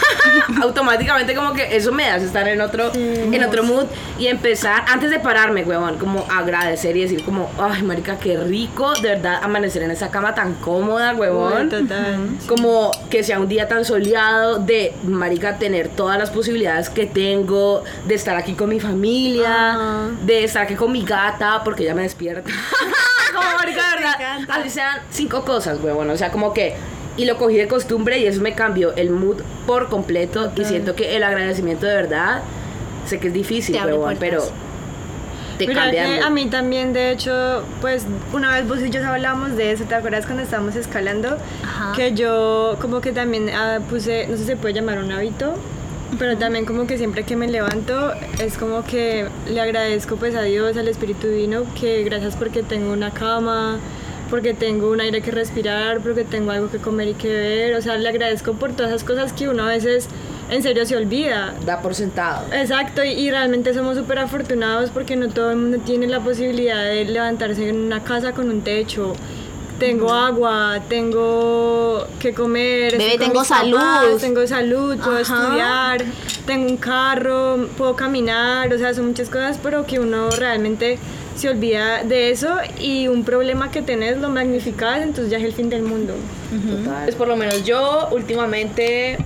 automáticamente 0.61 1.33
como 1.33 1.53
que 1.53 1.75
eso 1.75 1.91
me 1.91 2.07
hace 2.09 2.25
estar 2.25 2.47
en 2.47 2.61
otro 2.61 2.91
en 2.93 3.43
otro 3.43 3.63
mood 3.63 3.85
y 4.19 4.27
empezar 4.27 4.85
antes 4.87 5.09
de 5.09 5.19
pararme 5.19 5.63
huevón 5.63 5.97
como 5.97 6.23
agradecer 6.29 6.95
y 6.95 7.01
decir 7.01 7.23
como 7.23 7.49
ay 7.57 7.81
marica 7.81 8.19
qué 8.19 8.37
rico 8.37 8.93
de 9.01 9.09
verdad 9.15 9.39
amanecer 9.41 9.81
en 9.81 9.91
esa 9.91 10.11
cama 10.11 10.35
tan 10.35 10.53
cómoda 10.55 11.15
huevón 11.15 11.69
total. 11.69 12.29
como 12.47 12.91
que 13.09 13.23
sea 13.23 13.39
un 13.39 13.47
día 13.47 13.67
tan 13.67 13.83
soleado 13.83 14.59
de 14.59 14.93
marica 15.03 15.57
tener 15.57 15.89
todas 15.89 16.19
las 16.19 16.29
posibilidades 16.29 16.91
que 16.91 17.07
tengo 17.07 17.83
de 18.05 18.15
estar 18.15 18.35
aquí 18.35 18.53
con 18.53 18.69
mi 18.69 18.79
familia 18.79 20.11
de 20.23 20.43
estar 20.43 20.61
aquí 20.61 20.75
con 20.75 20.91
mi 20.91 21.03
gata 21.03 21.63
porque 21.63 21.83
ella 21.83 21.95
me 21.95 22.03
despierta. 22.03 22.49
Como 23.33 23.57
marica 23.57 23.89
de 23.89 23.95
verdad 23.95 24.39
así 24.47 24.69
sean 24.69 24.99
cinco 25.11 25.43
cosas 25.43 25.79
huevón 25.81 26.09
o 26.09 26.17
sea 26.17 26.31
como 26.31 26.53
que 26.53 26.75
y 27.17 27.25
lo 27.25 27.37
cogí 27.37 27.57
de 27.57 27.67
costumbre 27.67 28.19
y 28.19 28.25
eso 28.25 28.41
me 28.41 28.53
cambió 28.53 28.95
el 28.95 29.09
mood 29.09 29.41
por 29.65 29.89
completo 29.89 30.51
y 30.55 30.63
siento 30.65 30.95
que 30.95 31.15
el 31.15 31.23
agradecimiento 31.23 31.85
de 31.85 31.95
verdad 31.95 32.41
sé 33.05 33.19
que 33.19 33.27
es 33.29 33.33
difícil 33.33 33.73
Te 33.75 33.79
abre 33.81 33.93
huevón, 33.93 34.17
pero 34.19 34.37
puertas. 34.39 34.57
te 35.57 35.67
Mira 35.67 35.81
cambia 35.83 36.05
que 36.05 36.15
mood. 36.17 36.23
a 36.23 36.29
mí 36.29 36.45
también, 36.47 36.93
de 36.93 37.11
hecho, 37.11 37.63
pues 37.81 38.05
una 38.33 38.53
vez 38.53 38.67
vos 38.67 38.79
y 38.81 38.89
yo 38.89 39.03
hablamos 39.05 39.55
de 39.55 39.71
eso, 39.71 39.85
¿te 39.85 39.95
acuerdas 39.95 40.25
cuando 40.25 40.43
estábamos 40.43 40.75
escalando? 40.75 41.37
Ajá. 41.63 41.93
Que 41.95 42.13
yo 42.13 42.77
como 42.79 43.01
que 43.01 43.11
también 43.11 43.49
ah, 43.49 43.79
puse, 43.89 44.27
no 44.27 44.33
sé 44.37 44.43
si 44.43 44.45
se 44.49 44.55
puede 44.57 44.73
llamar 44.75 44.99
un 44.99 45.11
hábito, 45.11 45.55
pero 46.19 46.37
también 46.37 46.65
como 46.65 46.85
que 46.87 46.97
siempre 46.97 47.23
que 47.23 47.35
me 47.35 47.47
levanto 47.47 48.13
es 48.39 48.57
como 48.57 48.83
que 48.83 49.27
le 49.49 49.59
agradezco 49.59 50.15
pues 50.17 50.35
a 50.35 50.41
Dios, 50.43 50.77
al 50.77 50.87
Espíritu 50.87 51.27
Divino, 51.27 51.63
que 51.79 52.03
gracias 52.03 52.35
porque 52.35 52.61
tengo 52.63 52.93
una 52.93 53.11
cama, 53.11 53.77
porque 54.29 54.53
tengo 54.53 54.89
un 54.91 55.01
aire 55.01 55.21
que 55.21 55.31
respirar, 55.31 55.99
porque 56.01 56.23
tengo 56.23 56.51
algo 56.51 56.69
que 56.69 56.77
comer 56.77 57.09
y 57.09 57.13
que 57.13 57.27
beber, 57.29 57.75
o 57.75 57.81
sea, 57.81 57.95
le 57.97 58.07
agradezco 58.09 58.53
por 58.53 58.71
todas 58.73 58.91
esas 58.91 59.03
cosas 59.03 59.33
que 59.33 59.47
uno 59.49 59.63
a 59.63 59.67
veces 59.67 60.07
en 60.49 60.63
serio 60.63 60.85
se 60.85 60.95
olvida. 60.95 61.53
Da 61.65 61.81
por 61.81 61.93
sentado. 61.95 62.45
Exacto, 62.53 63.03
y, 63.03 63.09
y 63.09 63.31
realmente 63.31 63.73
somos 63.73 63.97
súper 63.97 64.19
afortunados 64.19 64.89
porque 64.91 65.15
no 65.15 65.29
todo 65.29 65.51
el 65.51 65.57
mundo 65.57 65.77
tiene 65.85 66.07
la 66.07 66.19
posibilidad 66.19 66.83
de 66.85 67.05
levantarse 67.05 67.67
en 67.69 67.77
una 67.77 68.03
casa 68.03 68.31
con 68.33 68.49
un 68.49 68.61
techo. 68.61 69.13
Tengo 69.79 70.11
agua, 70.11 70.79
tengo 70.89 72.07
que 72.19 72.33
comer, 72.33 72.97
Bebé, 72.97 73.17
tengo 73.19 73.43
salud. 73.43 73.77
papás, 73.77 74.21
tengo 74.21 74.47
salud, 74.47 74.97
puedo 74.97 75.17
Ajá. 75.19 75.21
estudiar, 75.21 76.03
tengo 76.47 76.67
un 76.67 76.77
carro, 76.77 77.67
puedo 77.77 77.95
caminar, 77.95 78.73
o 78.73 78.77
sea, 78.79 78.95
son 78.95 79.05
muchas 79.07 79.29
cosas, 79.29 79.59
pero 79.61 79.85
que 79.85 79.99
uno 79.99 80.31
realmente 80.31 80.97
se 81.37 81.49
olvida 81.49 82.03
de 82.03 82.31
eso 82.31 82.57
y 82.79 83.07
un 83.07 83.23
problema 83.23 83.71
que 83.71 83.81
tenés 83.81 84.17
lo 84.17 84.29
magnificás, 84.29 85.01
entonces 85.01 85.29
ya 85.31 85.37
es 85.37 85.43
el 85.43 85.53
fin 85.53 85.69
del 85.69 85.83
mundo. 85.83 86.13
Total. 86.49 87.03
Pues 87.03 87.15
por 87.15 87.27
lo 87.27 87.35
menos 87.35 87.63
yo 87.63 88.09
últimamente, 88.11 89.17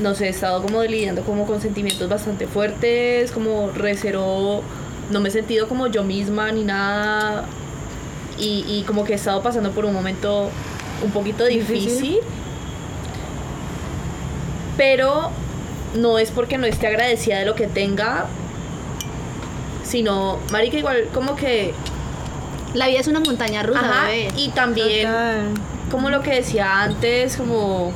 no 0.00 0.14
sé, 0.14 0.26
he 0.26 0.30
estado 0.30 0.62
como 0.62 0.82
lidiando 0.82 1.22
como 1.22 1.46
con 1.46 1.60
sentimientos 1.60 2.08
bastante 2.08 2.46
fuertes, 2.46 3.30
como 3.30 3.70
recero, 3.70 4.62
no 5.10 5.20
me 5.20 5.28
he 5.28 5.32
sentido 5.32 5.68
como 5.68 5.86
yo 5.86 6.02
misma 6.02 6.50
ni 6.52 6.64
nada. 6.64 7.46
Y, 8.38 8.64
y 8.66 8.82
como 8.86 9.04
que 9.04 9.12
he 9.12 9.16
estado 9.16 9.42
pasando 9.42 9.70
por 9.70 9.84
un 9.84 9.94
momento 9.94 10.50
un 11.04 11.10
poquito 11.12 11.44
difícil. 11.44 11.90
Difícil. 11.90 12.18
Pero 14.76 15.30
no 15.94 16.18
es 16.18 16.30
porque 16.30 16.58
no 16.58 16.66
esté 16.66 16.88
agradecida 16.88 17.38
de 17.38 17.44
lo 17.44 17.54
que 17.54 17.68
tenga, 17.68 18.26
sino, 19.84 20.38
marica, 20.50 20.76
igual 20.76 21.08
como 21.14 21.36
que... 21.36 21.72
La 22.74 22.88
vida 22.88 22.98
es 22.98 23.06
una 23.06 23.20
montaña 23.20 23.62
rusa, 23.62 23.80
Ajá, 23.80 24.06
bebé. 24.08 24.28
y 24.36 24.48
también 24.48 25.06
Total. 25.06 25.44
como 25.92 26.10
lo 26.10 26.22
que 26.22 26.34
decía 26.34 26.82
antes, 26.82 27.36
como, 27.36 27.92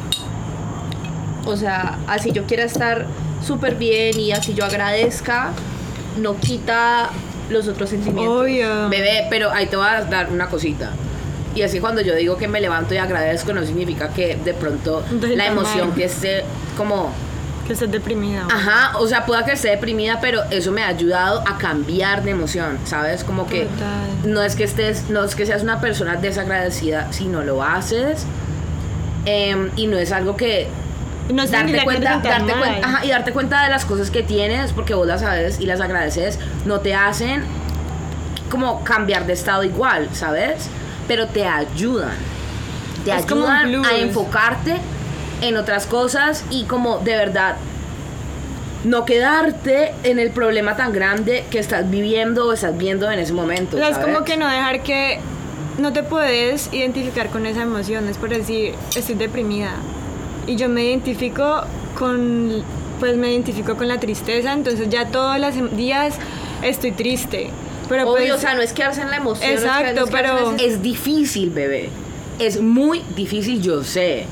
o 1.45 1.57
sea, 1.57 1.99
así 2.07 2.31
yo 2.31 2.45
quiera 2.45 2.63
estar 2.63 3.07
súper 3.45 3.75
bien 3.75 4.21
y 4.21 4.31
así 4.31 4.55
yo 4.55 4.65
agradezca, 4.65 5.51
no 6.21 6.37
quita 6.37 7.11
los 7.51 7.67
otros 7.67 7.91
sentimientos. 7.91 8.43
Obvio. 8.43 8.89
Bebé, 8.89 9.27
pero 9.31 9.51
ahí 9.51 9.67
te 9.67 9.77
voy 9.77 9.87
a 9.89 10.03
dar 10.03 10.31
una 10.31 10.47
cosita. 10.49 10.93
Y 11.57 11.63
así 11.63 11.81
cuando 11.81 12.01
yo 12.01 12.15
digo 12.15 12.37
que 12.37 12.47
me 12.47 12.61
levanto 12.61 12.95
y 12.95 12.99
agradezco, 12.99 13.53
no 13.53 13.65
significa 13.65 14.11
que 14.11 14.37
de 14.37 14.55
pronto 14.55 15.03
la 15.35 15.47
emoción 15.47 15.89
mal. 15.89 15.97
que 15.97 16.05
esté 16.05 16.45
como 16.77 17.11
Que 17.69 17.75
estés 17.75 17.93
deprimida. 17.93 18.47
Ajá, 18.51 18.99
o 18.99 19.07
sea, 19.07 19.27
pueda 19.27 19.45
que 19.45 19.53
esté 19.53 19.69
deprimida, 19.69 20.19
pero 20.21 20.43
eso 20.51 20.73
me 20.73 20.83
ha 20.83 20.89
ayudado 20.89 21.45
a 21.47 21.59
cambiar 21.59 22.23
de 22.25 22.31
emoción, 22.31 22.79
¿sabes? 22.85 23.23
Como 23.23 23.47
que 23.47 23.67
Total. 23.67 24.09
no 24.33 24.43
es 24.43 24.57
que 24.57 24.65
estés, 24.65 25.11
no 25.11 25.23
es 25.23 25.37
que 25.37 25.45
seas 25.47 25.63
una 25.63 25.79
persona 25.81 26.17
desagradecida 26.17 27.13
si 27.13 27.27
no 27.27 27.43
lo 27.43 27.63
haces. 27.63 28.25
em, 29.27 29.71
y 29.77 29.87
no 29.87 29.99
es 29.99 30.11
algo 30.13 30.35
que 30.37 30.69
No 31.31 31.47
darte 31.47 31.73
que 31.73 31.85
cuenta, 31.85 32.13
sientas 32.13 32.31
darte 32.47 32.53
cuenta, 32.55 32.89
ajá, 32.89 33.05
y 33.05 33.11
darte 33.11 33.33
cuenta 33.33 33.63
de 33.65 33.69
las 33.69 33.85
cosas 33.85 34.11
que 34.11 34.23
tienes, 34.23 34.73
porque 34.73 34.95
vos 34.95 35.07
las 35.07 35.21
sabes 35.21 35.61
y 35.61 35.67
las 35.67 35.83
agradeces, 35.83 36.39
no 36.65 36.81
te 36.81 36.95
hacen 36.95 37.43
como 38.51 38.83
cambiar 38.83 39.27
de 39.27 39.35
estado 39.35 39.63
igual, 39.65 40.09
¿sabes? 40.15 40.71
Pero 41.07 41.27
te 41.27 41.47
ayudan. 41.47 42.17
Te 43.05 43.11
Es 43.11 43.25
ayudan 43.25 43.85
a 43.85 43.99
enfocarte 43.99 44.79
en 45.41 45.57
otras 45.57 45.87
cosas 45.87 46.45
y 46.51 46.65
como 46.65 46.99
de 46.99 47.17
verdad 47.17 47.57
no 48.85 49.05
quedarte 49.05 49.93
en 50.05 50.19
el 50.19 50.31
problema 50.31 50.77
tan 50.77 50.93
grande 50.93 51.45
que 51.51 51.59
estás 51.59 51.89
viviendo 51.91 52.47
o 52.47 52.53
estás 52.53 52.77
viendo 52.79 53.11
en 53.11 53.19
ese 53.19 53.33
momento. 53.33 53.77
O 53.77 53.81
sea, 53.81 53.91
es 53.91 53.99
como 53.99 54.25
que 54.25 54.37
no 54.37 54.49
dejar 54.49 54.83
que 54.83 55.19
no 55.79 55.93
te 55.93 56.03
puedes 56.03 56.73
identificar 56.73 57.29
con 57.29 57.45
esa 57.47 57.63
emoción, 57.63 58.09
es 58.09 58.17
por 58.19 58.29
decir, 58.31 58.75
estoy 58.97 59.17
deprimida. 59.17 59.73
Y 60.47 60.57
yo 60.57 60.69
me 60.69 60.85
identifico 60.85 61.63
con, 61.99 62.63
pues 63.01 63.17
me 63.17 63.33
identifico 63.33 63.77
con 63.77 63.89
la 63.89 63.99
tristeza, 64.01 64.53
entonces 64.53 64.89
ya 64.89 65.07
todos 65.07 65.39
los 65.39 65.77
días 65.77 66.15
estoy 66.63 66.93
triste. 66.93 67.51
Pero 67.89 68.05
Obvio, 68.11 68.17
pues, 68.29 68.33
o 68.33 68.39
sea, 68.39 68.55
no 68.55 68.63
es 68.63 68.73
quedarse 68.73 69.01
en 69.03 69.11
la 69.11 69.17
emoción. 69.17 69.51
no 69.51 69.57
es 69.57 69.63
Exacto, 69.65 69.87
que- 69.89 69.95
no 69.95 70.05
es 70.05 70.11
quedarse 70.11 70.33
pero- 70.45 70.55
ese- 70.57 70.67
Es 70.67 70.83
difícil, 70.83 71.51
bebé. 71.51 71.91
Es 72.39 72.61
muy 72.61 73.03
difícil, 73.17 73.61
yo 73.61 73.83
sé. 73.83 74.27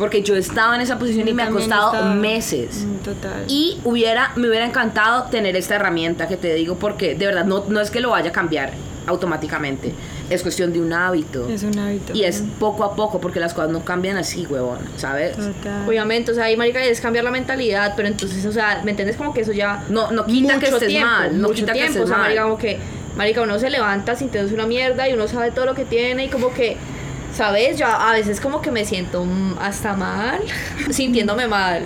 Porque 0.00 0.22
yo 0.22 0.34
estaba 0.34 0.74
en 0.74 0.80
esa 0.80 0.98
posición 0.98 1.28
y 1.28 1.32
me 1.32 1.44
ha 1.44 1.50
costado 1.50 1.92
estaba- 1.94 2.14
meses. 2.14 2.84
Mm, 2.84 2.96
Total. 3.04 3.44
Y 3.46 3.78
hubiera, 3.84 4.32
me 4.34 4.48
hubiera 4.48 4.64
encantado 4.66 5.30
tener 5.30 5.54
esta 5.54 5.76
herramienta 5.76 6.26
que 6.26 6.36
te 6.36 6.52
digo, 6.54 6.74
porque 6.76 7.14
de 7.14 7.26
verdad 7.26 7.44
no, 7.44 7.64
no 7.68 7.80
es 7.80 7.92
que 7.92 8.00
lo 8.00 8.10
vaya 8.10 8.30
a 8.30 8.32
cambiar 8.32 8.72
automáticamente. 9.06 9.92
Es 10.30 10.42
cuestión 10.42 10.72
de 10.72 10.80
un 10.80 10.92
hábito. 10.92 11.48
es 11.48 11.62
un 11.64 11.76
hábito. 11.78 12.14
Y 12.14 12.22
es 12.24 12.42
poco 12.58 12.84
a 12.84 12.94
poco, 12.94 13.20
porque 13.20 13.40
las 13.40 13.52
cosas 13.52 13.70
no 13.70 13.84
cambian 13.84 14.16
así, 14.16 14.46
huevón, 14.46 14.78
¿sabes? 14.96 15.36
Total. 15.36 15.88
Obviamente, 15.88 16.30
o 16.30 16.34
sea, 16.34 16.44
ahí 16.44 16.56
marica 16.56 16.82
es 16.84 17.00
cambiar 17.00 17.24
la 17.24 17.30
mentalidad, 17.32 17.94
pero 17.96 18.08
entonces, 18.08 18.44
o 18.46 18.52
sea, 18.52 18.80
¿me 18.84 18.92
entiendes? 18.92 19.16
Como 19.16 19.34
que 19.34 19.40
eso 19.42 19.52
ya 19.52 19.84
No, 19.88 20.10
no 20.12 20.24
quita 20.26 20.54
que 20.54 20.66
mucho 20.66 20.76
estés 20.76 20.88
tiempo, 20.88 21.08
mal, 21.08 21.40
no 21.40 21.48
mucho 21.48 21.60
quita 21.60 21.72
que 21.72 21.78
tiempo, 21.80 21.92
estés 21.98 22.04
o 22.04 22.06
sea, 22.06 22.16
mal. 22.16 22.26
marica, 22.26 22.42
como 22.44 22.58
que 22.58 22.78
marica 23.16 23.42
uno 23.42 23.58
se 23.58 23.70
levanta 23.70 24.14
sintiéndose 24.14 24.54
una 24.54 24.66
mierda 24.66 25.08
y 25.08 25.14
uno 25.14 25.26
sabe 25.26 25.50
todo 25.50 25.66
lo 25.66 25.74
que 25.74 25.84
tiene 25.84 26.26
y 26.26 26.28
como 26.28 26.54
que 26.54 26.76
¿Sabes? 27.34 27.78
Yo 27.78 27.86
a 27.86 28.12
veces 28.12 28.40
como 28.40 28.60
que 28.60 28.70
me 28.70 28.84
siento 28.84 29.24
mm, 29.24 29.58
hasta 29.60 29.94
mal, 29.94 30.40
sintiéndome 30.90 31.46
mal. 31.46 31.84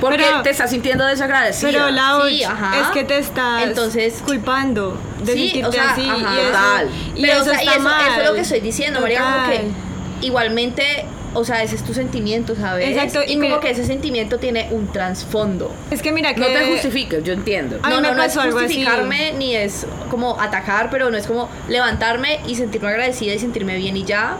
Porque 0.00 0.18
Pero- 0.18 0.42
te 0.42 0.50
estás 0.50 0.70
sintiendo 0.70 1.04
desagradecida. 1.04 1.70
Pero 1.70 1.90
Lau, 1.90 2.26
Sí, 2.28 2.42
es 2.42 2.86
que 2.92 3.04
te 3.04 3.18
estás 3.18 3.64
Entonces- 3.64 4.22
culpando 4.24 4.96
de 5.24 5.32
Sí, 5.32 5.38
sentirte 5.50 5.68
o 5.68 5.72
sea, 5.72 5.90
así 5.90 6.08
ajá. 6.08 6.16
y 6.18 6.38
eso, 6.38 6.46
Total. 6.46 6.88
y 7.16 7.20
Pero, 7.22 7.32
eso 7.32 7.42
o 7.42 7.44
sea, 7.44 7.54
y 7.54 7.58
está 7.66 7.72
eso, 7.72 7.82
mal. 7.82 8.08
eso 8.12 8.20
es 8.20 8.28
lo 8.28 8.34
que 8.34 8.40
estoy 8.40 8.60
diciendo, 8.60 9.00
María, 9.00 9.20
como 9.22 9.46
que 9.50 10.26
igualmente, 10.26 11.04
o 11.34 11.44
sea, 11.44 11.62
ese 11.62 11.76
es 11.76 11.84
tu 11.84 11.94
sentimiento, 11.94 12.54
¿sabes? 12.56 12.88
Exacto, 12.88 13.20
y, 13.26 13.32
y 13.32 13.40
como 13.40 13.60
que 13.60 13.70
ese 13.70 13.84
sentimiento 13.84 14.38
tiene 14.38 14.68
un 14.70 14.90
trasfondo. 14.92 15.70
Es 15.90 16.02
que 16.02 16.12
mira 16.12 16.34
que 16.34 16.40
No 16.40 16.46
te 16.46 16.66
justifiques, 16.66 17.22
yo 17.24 17.32
entiendo. 17.32 17.78
A 17.82 17.90
no, 17.90 18.00
me 18.00 18.08
no, 18.08 18.14
no 18.14 18.22
es 18.22 18.36
así. 18.36 18.50
justificarme 18.50 19.32
ni 19.32 19.54
es 19.54 19.86
como 20.10 20.40
atacar, 20.40 20.90
pero 20.90 21.10
no 21.10 21.16
es 21.16 21.26
como 21.26 21.48
levantarme 21.68 22.40
y 22.46 22.54
sentirme 22.56 22.88
agradecida 22.88 23.34
y 23.34 23.38
sentirme 23.38 23.76
bien 23.76 23.96
y 23.96 24.04
ya, 24.04 24.36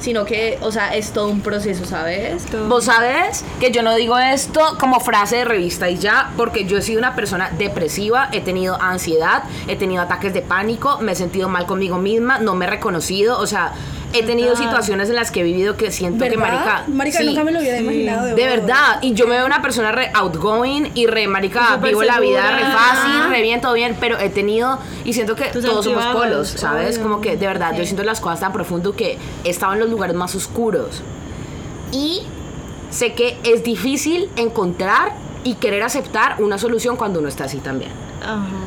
sino 0.00 0.24
que, 0.24 0.58
o 0.62 0.72
sea, 0.72 0.96
es 0.96 1.12
todo 1.12 1.28
un 1.28 1.42
proceso, 1.42 1.84
¿sabes? 1.84 2.44
Todo. 2.46 2.68
Vos 2.68 2.86
sabés 2.86 3.44
que 3.60 3.70
yo 3.70 3.82
no 3.82 3.94
digo 3.94 4.18
esto 4.18 4.60
como 4.80 4.98
frase 4.98 5.36
de 5.36 5.44
revista 5.44 5.88
y 5.88 5.96
ya, 5.96 6.32
porque 6.36 6.64
yo 6.64 6.78
he 6.78 6.82
sido 6.82 6.98
una 6.98 7.14
persona 7.14 7.50
depresiva, 7.56 8.28
he 8.32 8.40
tenido 8.40 8.80
ansiedad, 8.80 9.44
he 9.68 9.76
tenido 9.76 10.02
ataques 10.02 10.34
de 10.34 10.42
pánico, 10.42 10.98
me 11.00 11.12
he 11.12 11.14
sentido 11.14 11.48
mal 11.48 11.66
conmigo 11.66 11.98
misma, 11.98 12.38
no 12.38 12.54
me 12.54 12.66
he 12.66 12.70
reconocido, 12.70 13.38
o 13.38 13.46
sea, 13.46 13.72
he 14.12 14.22
tenido 14.22 14.56
situaciones 14.56 15.08
en 15.08 15.16
las 15.16 15.30
que 15.30 15.40
he 15.40 15.42
vivido 15.42 15.76
que 15.76 15.90
siento 15.90 16.24
que 16.24 16.36
marica, 16.36 16.84
Marica, 16.88 17.18
sí, 17.18 17.26
nunca 17.26 17.44
me 17.44 17.52
lo 17.52 17.60
hubiera 17.60 17.78
imaginado. 17.78 18.26
de 18.26 18.32
vos. 18.32 18.40
verdad, 18.40 18.98
y 19.02 19.14
yo 19.14 19.26
me 19.26 19.36
veo 19.36 19.46
una 19.46 19.62
persona 19.62 19.92
re 19.92 20.10
outgoing 20.14 20.90
y 20.94 21.06
re 21.06 21.26
marica, 21.28 21.74
Súper 21.74 21.90
vivo 21.90 22.02
la 22.02 22.20
vida 22.20 22.50
re 22.50 22.58
segura. 22.62 22.78
fácil, 22.78 23.30
re 23.30 23.42
bien, 23.42 23.60
todo 23.60 23.74
bien, 23.74 23.96
pero 23.98 24.18
he 24.18 24.28
tenido 24.28 24.78
y 25.04 25.12
siento 25.12 25.34
que 25.36 25.46
Tus 25.46 25.64
todos 25.64 25.84
somos 25.84 26.04
polos, 26.06 26.48
¿sabes? 26.48 26.96
obvio. 26.96 27.02
Como 27.08 27.20
que 27.20 27.36
de 27.36 27.46
verdad 27.46 27.74
yo 27.76 27.84
siento 27.84 28.02
las 28.04 28.20
cosas 28.20 28.40
tan 28.40 28.52
profundo 28.52 28.94
que 28.94 29.18
he 29.44 29.50
estado 29.50 29.74
en 29.74 29.80
los 29.80 29.88
lugares 29.90 30.14
más 30.16 30.34
oscuros. 30.34 31.02
Y 31.92 32.22
sé 32.90 33.12
que 33.14 33.38
es 33.44 33.64
difícil 33.64 34.28
encontrar 34.36 35.12
y 35.44 35.54
querer 35.54 35.82
aceptar 35.82 36.36
una 36.40 36.58
solución 36.58 36.96
cuando 36.96 37.18
uno 37.20 37.28
está 37.28 37.44
así 37.44 37.58
también. 37.58 37.90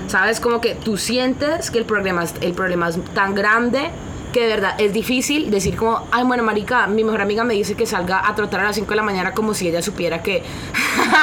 ¿Sabes? 0.08 0.42
Como 0.42 0.60
que 0.60 0.76
tú 0.76 0.98
sientes 0.98 1.72
que 1.72 1.78
el 1.78 1.86
problema 1.86 2.24
es, 2.24 2.34
el 2.42 2.54
problema 2.54 2.90
es 2.90 3.00
tan 3.14 3.34
grande 3.34 3.90
que 4.36 4.42
de 4.42 4.48
verdad 4.48 4.76
es 4.80 4.92
difícil 4.92 5.50
decir 5.50 5.78
como, 5.78 6.06
ay, 6.12 6.26
bueno, 6.26 6.44
marica, 6.44 6.88
mi 6.88 7.06
mejor 7.06 7.22
amiga 7.22 7.46
me 7.46 7.54
dice 7.54 7.76
que 7.76 7.86
salga 7.86 8.28
a 8.28 8.36
trotar 8.36 8.60
a 8.60 8.64
las 8.66 8.76
5 8.76 8.90
de 8.90 8.96
la 8.98 9.02
mañana 9.02 9.32
como 9.32 9.54
si 9.54 9.70
ella 9.70 9.82
supiera 9.82 10.22
que 10.22 10.44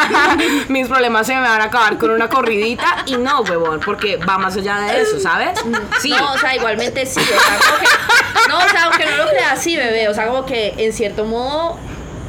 mis 0.71 0.89
problemas 0.89 1.27
se 1.27 1.35
me 1.35 1.43
van 1.43 1.61
a 1.61 1.65
acabar 1.65 1.99
con 1.99 2.11
una 2.11 2.31
corridita. 2.31 3.05
Y 3.05 3.19
no, 3.19 3.43
huevón, 3.43 3.81
porque 3.85 4.17
va 4.17 4.39
más 4.39 4.57
allá 4.57 4.79
de 4.79 5.03
eso, 5.03 5.21
¿sabes? 5.21 5.61
Sí. 6.01 6.09
No, 6.09 6.33
o 6.33 6.39
sea, 6.39 6.57
igualmente 6.57 7.05
sí, 7.05 7.21
o 7.21 7.23
sea, 7.23 7.59
como 7.59 7.81
que, 7.81 8.49
no, 8.49 8.57
o 8.57 8.69
sea, 8.71 8.85
aunque 8.85 9.05
no 9.05 9.15
lo 9.19 9.29
creas 9.29 9.53
así, 9.53 9.77
bebé, 9.77 10.09
o 10.09 10.15
sea, 10.15 10.27
como 10.27 10.47
que 10.47 10.73
en 10.79 10.95
cierto 10.95 11.27
modo, 11.27 11.77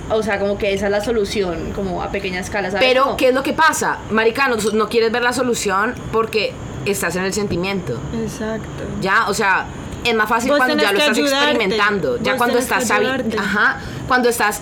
o 0.10 0.22
sea, 0.22 0.38
como 0.38 0.58
que 0.58 0.74
esa 0.74 0.88
es 0.88 0.92
la 0.92 1.00
solución, 1.00 1.72
como 1.74 2.04
a 2.04 2.12
pequeña 2.12 2.42
escala, 2.42 2.72
¿sabes? 2.72 2.86
Pero, 2.86 3.16
¿qué 3.16 3.30
es 3.30 3.34
lo 3.34 3.42
que 3.42 3.54
pasa? 3.54 4.00
Marica, 4.10 4.50
no, 4.50 4.58
no 4.58 4.90
quieres 4.90 5.14
ver 5.14 5.22
la 5.22 5.32
solución 5.32 5.96
porque 6.12 6.54
estás 6.86 7.16
en 7.16 7.24
el 7.24 7.32
sentimiento. 7.32 8.02
Exacto. 8.22 8.84
Ya, 9.00 9.30
o 9.30 9.34
sea, 9.34 9.66
es 10.04 10.16
más 10.16 10.30
fácil 10.30 10.52
Vos 10.52 10.58
cuando 10.60 10.82
ya 10.82 10.92
lo 10.92 11.00
estás 11.00 11.18
ayudarte. 11.18 11.52
experimentando. 11.52 12.18
Ya 12.22 12.34
Vos 12.34 12.38
cuando 12.38 12.56
tenés 12.56 12.72
que 12.72 12.84
estás 12.84 13.40
ajá, 13.40 13.80
cuando 14.08 14.30
estás 14.30 14.62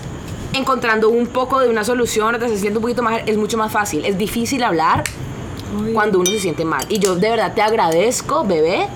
encontrando 0.52 1.08
un 1.08 1.26
poco 1.26 1.60
de 1.60 1.68
una 1.68 1.84
solución, 1.84 2.30
te 2.32 2.36
estás 2.36 2.50
sintiendo 2.52 2.78
un 2.78 2.82
poquito 2.82 3.02
más, 3.02 3.22
es 3.26 3.36
mucho 3.36 3.56
más 3.56 3.72
fácil. 3.72 4.04
Es 4.04 4.18
difícil 4.18 4.62
hablar 4.62 5.04
cuando 5.94 6.18
uno 6.18 6.30
se 6.30 6.38
siente 6.38 6.64
mal. 6.64 6.84
Y 6.88 6.98
yo 6.98 7.16
de 7.16 7.30
verdad 7.30 7.54
te 7.54 7.62
agradezco, 7.62 8.44
bebé, 8.44 8.86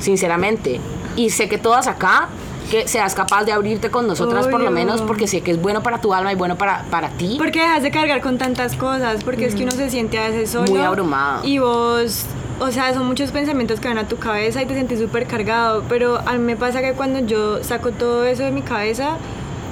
sinceramente. 0.00 0.80
Y 1.16 1.30
sé 1.30 1.48
que 1.48 1.58
todas 1.58 1.86
acá 1.86 2.28
que 2.70 2.88
seas 2.88 3.14
capaz 3.14 3.44
de 3.44 3.52
abrirte 3.52 3.90
con 3.90 4.06
nosotras 4.06 4.46
por 4.48 4.60
lo 4.60 4.70
menos 4.70 5.02
porque 5.02 5.26
sé 5.26 5.42
que 5.42 5.50
es 5.50 5.60
bueno 5.60 5.82
para 5.82 6.00
tu 6.00 6.14
alma 6.14 6.32
y 6.32 6.36
bueno 6.36 6.56
para, 6.56 6.82
para 6.84 7.10
ti. 7.10 7.36
Porque 7.38 7.60
dejas 7.60 7.82
de 7.82 7.90
cargar 7.90 8.20
con 8.22 8.38
tantas 8.38 8.74
cosas, 8.74 9.22
porque 9.22 9.46
es 9.46 9.54
que 9.54 9.64
uno 9.64 9.72
se 9.72 9.90
siente 9.90 10.18
a 10.18 10.28
veces 10.28 10.50
solo. 10.50 10.70
Muy 10.70 10.80
abrumado. 10.80 11.44
Y 11.44 11.58
vos, 11.58 12.24
o 12.60 12.70
sea, 12.70 12.94
son 12.94 13.06
muchos 13.06 13.32
pensamientos 13.32 13.80
que 13.80 13.88
van 13.88 13.98
a 13.98 14.08
tu 14.08 14.16
cabeza 14.16 14.62
y 14.62 14.66
te 14.66 14.74
sientes 14.74 15.00
súper 15.00 15.26
cargado. 15.26 15.84
Pero 15.88 16.18
a 16.18 16.32
mí 16.34 16.38
me 16.38 16.56
pasa 16.56 16.80
que 16.80 16.92
cuando 16.92 17.20
yo 17.20 17.62
saco 17.64 17.92
todo 17.92 18.24
eso 18.24 18.42
de 18.42 18.50
mi 18.50 18.62
cabeza, 18.62 19.16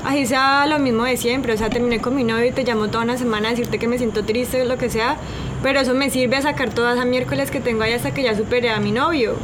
así 0.04 0.26
sea 0.26 0.66
lo 0.66 0.78
mismo 0.78 1.04
de 1.04 1.16
siempre, 1.16 1.52
o 1.52 1.56
sea, 1.56 1.70
terminé 1.70 2.00
con 2.00 2.14
mi 2.14 2.24
novio 2.24 2.46
y 2.46 2.52
te 2.52 2.64
llamo 2.64 2.88
toda 2.88 3.04
una 3.04 3.16
semana 3.16 3.48
a 3.48 3.50
decirte 3.52 3.78
que 3.78 3.88
me 3.88 3.98
siento 3.98 4.24
triste 4.24 4.62
o 4.62 4.64
lo 4.64 4.78
que 4.78 4.90
sea, 4.90 5.16
pero 5.62 5.80
eso 5.80 5.94
me 5.94 6.10
sirve 6.10 6.36
a 6.36 6.42
sacar 6.42 6.70
toda 6.70 6.94
esa 6.94 7.04
miércoles 7.04 7.50
que 7.50 7.60
tengo 7.60 7.82
ahí 7.82 7.92
hasta 7.92 8.12
que 8.12 8.22
ya 8.22 8.36
superé 8.36 8.70
a 8.70 8.80
mi 8.80 8.92
novio. 8.92 9.36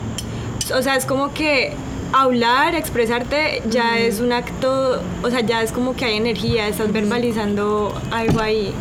O 0.75 0.83
sea, 0.83 0.97
es 0.97 1.07
como 1.07 1.33
que 1.33 1.73
hablar, 2.13 2.75
expresarte 2.75 3.63
ya 3.69 3.99
es 3.99 4.21
un 4.21 4.33
acto, 4.33 5.01
o 5.23 5.31
sea, 5.31 5.41
ya 5.41 5.63
es 5.63 5.73
como 5.73 5.95
que 5.95 6.05
hay 6.07 6.17
energía, 6.17 6.67
estás 6.69 6.93
verbalizando 6.93 7.95
algo 8.11 8.41
ahí. 8.41 8.75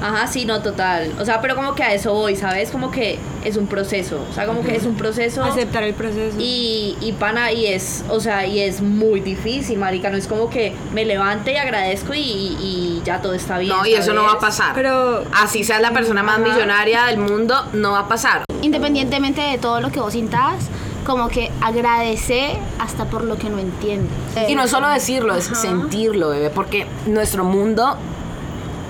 Ajá, 0.00 0.26
sí, 0.26 0.44
no, 0.44 0.62
total. 0.62 1.12
O 1.20 1.24
sea, 1.24 1.40
pero 1.40 1.54
como 1.56 1.74
que 1.74 1.82
a 1.82 1.92
eso 1.94 2.12
voy, 2.12 2.36
¿sabes? 2.36 2.70
Como 2.70 2.90
que 2.90 3.18
es 3.44 3.56
un 3.56 3.66
proceso. 3.66 4.24
O 4.30 4.32
sea, 4.32 4.46
como 4.46 4.62
que 4.62 4.76
es 4.76 4.84
un 4.84 4.96
proceso. 4.96 5.42
Aceptar 5.44 5.82
el 5.82 5.94
proceso. 5.94 6.36
Y, 6.38 6.96
y 7.00 7.12
pana, 7.12 7.52
y 7.52 7.66
es, 7.66 8.04
o 8.08 8.20
sea, 8.20 8.46
y 8.46 8.60
es 8.60 8.80
muy 8.80 9.20
difícil, 9.20 9.78
marica. 9.78 10.10
No 10.10 10.16
es 10.16 10.28
como 10.28 10.50
que 10.50 10.74
me 10.92 11.04
levante 11.04 11.52
y 11.52 11.56
agradezco 11.56 12.14
y, 12.14 12.20
y 12.20 13.02
ya 13.04 13.20
todo 13.20 13.34
está 13.34 13.58
bien. 13.58 13.76
No, 13.76 13.86
y 13.86 13.94
eso 13.94 14.12
no 14.12 14.22
va 14.22 14.32
a 14.32 14.38
pasar. 14.38 14.74
Pero 14.74 15.24
Así 15.32 15.64
seas 15.64 15.80
la 15.80 15.92
persona 15.92 16.22
más 16.22 16.38
millonaria 16.38 17.04
del 17.04 17.18
mundo, 17.18 17.54
no 17.72 17.92
va 17.92 18.00
a 18.00 18.08
pasar. 18.08 18.44
Independientemente 18.62 19.40
de 19.40 19.58
todo 19.58 19.80
lo 19.80 19.90
que 19.90 20.00
vos 20.00 20.12
sintas, 20.12 20.66
como 21.06 21.28
que 21.28 21.50
agradece 21.60 22.58
hasta 22.78 23.06
por 23.06 23.24
lo 23.24 23.36
que 23.38 23.48
no 23.48 23.58
entiendes. 23.58 24.10
Y 24.48 24.54
no 24.54 24.64
es 24.64 24.70
solo 24.70 24.88
decirlo, 24.88 25.34
es 25.36 25.44
sentirlo, 25.44 26.30
bebé, 26.30 26.50
porque 26.50 26.86
nuestro 27.06 27.44
mundo 27.44 27.96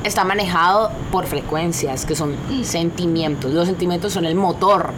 está 0.04 0.24
manejado 0.24 0.90
por 1.10 1.26
frecuencias, 1.26 2.04
que 2.04 2.14
son 2.14 2.36
sentimientos. 2.62 3.52
Los 3.52 3.66
sentimientos 3.66 4.12
son 4.12 4.24
el 4.24 4.34
motor 4.34 4.92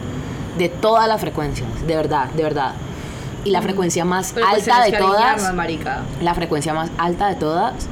de 0.57 0.69
todas 0.69 1.07
las 1.07 1.21
frecuencias, 1.21 1.67
de 1.87 1.95
verdad, 1.95 2.29
de 2.31 2.43
verdad. 2.43 2.73
Y 3.43 3.51
la 3.51 3.61
frecuencia 3.61 4.05
más 4.05 4.33
Pero 4.33 4.47
pues 4.49 4.67
alta 4.67 4.85
de 4.85 4.97
todas, 4.97 5.53
marica. 5.53 6.03
la 6.21 6.35
frecuencia 6.35 6.73
más 6.73 6.91
alta 6.97 7.27
de 7.29 7.35
todas 7.35 7.87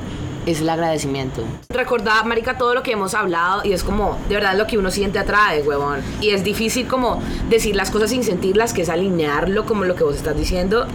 es 0.45 0.62
el 0.62 0.69
agradecimiento. 0.69 1.43
Recordar, 1.69 2.26
marica, 2.26 2.58
todo 2.58 2.74
lo 2.76 2.84
que 2.84 2.91
hemos 2.91 3.13
hablado 3.13 3.62
y 3.63 3.74
es 3.74 3.84
como, 3.84 4.17
de 4.28 4.36
verdad, 4.36 4.56
lo 4.56 4.67
que 4.67 4.78
uno 4.78 4.91
siente 4.91 5.19
atrae, 5.19 5.63
huevón. 5.63 6.02
Y 6.22 6.30
es 6.30 6.43
difícil 6.43 6.88
como 6.88 7.22
decir 7.50 7.76
las 7.76 7.91
cosas 7.91 8.12
sin 8.12 8.24
sentirlas, 8.24 8.74
que 8.74 8.84
es 8.84 8.89
alinearlo 8.89 9.65
como 9.65 9.86
lo 9.86 9.95
que 9.95 10.04
vos 10.04 10.15
estás 10.15 10.38
diciendo. 10.38 10.86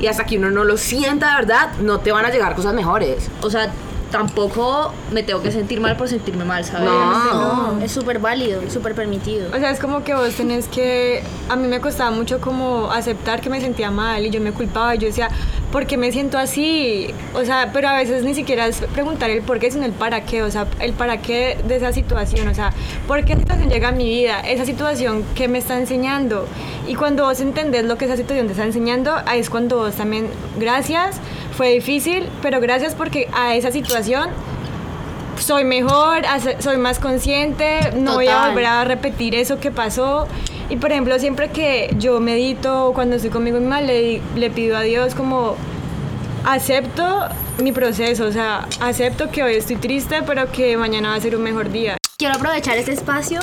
Y 0.00 0.06
hasta 0.06 0.24
que 0.24 0.38
uno 0.38 0.50
no 0.50 0.64
lo 0.64 0.76
sienta 0.76 1.30
de 1.30 1.36
verdad, 1.36 1.72
no 1.80 1.98
te 1.98 2.12
van 2.12 2.24
a 2.24 2.30
llegar 2.30 2.54
cosas 2.54 2.74
mejores. 2.74 3.30
O 3.42 3.50
sea, 3.50 3.72
tampoco 4.14 4.92
me 5.10 5.24
tengo 5.24 5.42
que 5.42 5.50
sentir 5.50 5.80
mal 5.80 5.96
por 5.96 6.06
sentirme 6.08 6.44
mal, 6.44 6.64
¿sabes? 6.64 6.88
No. 6.88 7.72
No, 7.72 7.84
es 7.84 7.90
súper 7.90 8.20
válido, 8.20 8.62
súper 8.70 8.94
permitido. 8.94 9.48
O 9.52 9.58
sea, 9.58 9.72
es 9.72 9.80
como 9.80 10.04
que 10.04 10.14
vos 10.14 10.32
tenés 10.34 10.68
que... 10.68 11.20
A 11.48 11.56
mí 11.56 11.66
me 11.66 11.80
costaba 11.80 12.12
mucho 12.12 12.40
como 12.40 12.92
aceptar 12.92 13.40
que 13.40 13.50
me 13.50 13.60
sentía 13.60 13.90
mal 13.90 14.24
y 14.24 14.30
yo 14.30 14.40
me 14.40 14.52
culpaba 14.52 14.94
y 14.94 14.98
yo 14.98 15.08
decía, 15.08 15.30
¿por 15.72 15.86
qué 15.86 15.96
me 15.96 16.12
siento 16.12 16.38
así? 16.38 17.12
O 17.34 17.44
sea, 17.44 17.70
pero 17.72 17.88
a 17.88 17.96
veces 17.96 18.22
ni 18.22 18.36
siquiera 18.36 18.68
es 18.68 18.82
preguntar 18.94 19.30
el 19.30 19.42
por 19.42 19.58
qué, 19.58 19.72
sino 19.72 19.84
el 19.84 19.90
para 19.90 20.24
qué. 20.24 20.44
O 20.44 20.50
sea, 20.52 20.68
el 20.78 20.92
para 20.92 21.16
qué 21.16 21.58
de 21.66 21.74
esa 21.74 21.92
situación. 21.92 22.46
O 22.46 22.54
sea, 22.54 22.72
¿por 23.08 23.24
qué 23.24 23.32
esa 23.32 23.40
situación 23.40 23.68
llega 23.68 23.88
a 23.88 23.92
mi 23.92 24.04
vida? 24.04 24.38
Esa 24.42 24.64
situación 24.64 25.24
que 25.34 25.48
me 25.48 25.58
está 25.58 25.76
enseñando. 25.76 26.46
Y 26.86 26.94
cuando 26.94 27.24
vos 27.24 27.40
entendés 27.40 27.84
lo 27.84 27.98
que 27.98 28.04
esa 28.04 28.16
situación 28.16 28.46
te 28.46 28.52
está 28.52 28.64
enseñando, 28.64 29.12
ahí 29.26 29.40
es 29.40 29.50
cuando 29.50 29.78
vos 29.78 29.96
también, 29.96 30.28
gracias, 30.56 31.18
fue 31.56 31.70
difícil, 31.70 32.28
pero 32.42 32.60
gracias 32.60 32.94
porque 32.94 33.28
a 33.32 33.56
esa 33.56 33.72
situación 33.72 34.03
soy 35.38 35.64
mejor, 35.64 36.22
soy 36.60 36.76
más 36.76 36.98
consciente, 36.98 37.92
no 37.96 38.14
voy 38.14 38.28
a 38.28 38.32
Total. 38.34 38.50
volver 38.50 38.66
a 38.66 38.84
repetir 38.84 39.34
eso 39.34 39.58
que 39.58 39.70
pasó. 39.70 40.26
Y 40.70 40.76
por 40.76 40.92
ejemplo, 40.92 41.18
siempre 41.18 41.50
que 41.50 41.94
yo 41.98 42.20
medito, 42.20 42.92
cuando 42.94 43.16
estoy 43.16 43.30
conmigo 43.30 43.58
misma, 43.58 43.80
le, 43.80 44.22
le 44.34 44.50
pido 44.50 44.76
a 44.76 44.80
Dios 44.82 45.14
como 45.14 45.56
acepto 46.44 47.28
mi 47.58 47.72
proceso, 47.72 48.24
o 48.26 48.32
sea, 48.32 48.66
acepto 48.80 49.30
que 49.30 49.42
hoy 49.42 49.54
estoy 49.54 49.76
triste, 49.76 50.22
pero 50.26 50.50
que 50.50 50.76
mañana 50.76 51.10
va 51.10 51.14
a 51.16 51.20
ser 51.20 51.36
un 51.36 51.42
mejor 51.42 51.70
día. 51.70 51.96
Quiero 52.16 52.34
aprovechar 52.34 52.76
este 52.78 52.92
espacio 52.92 53.40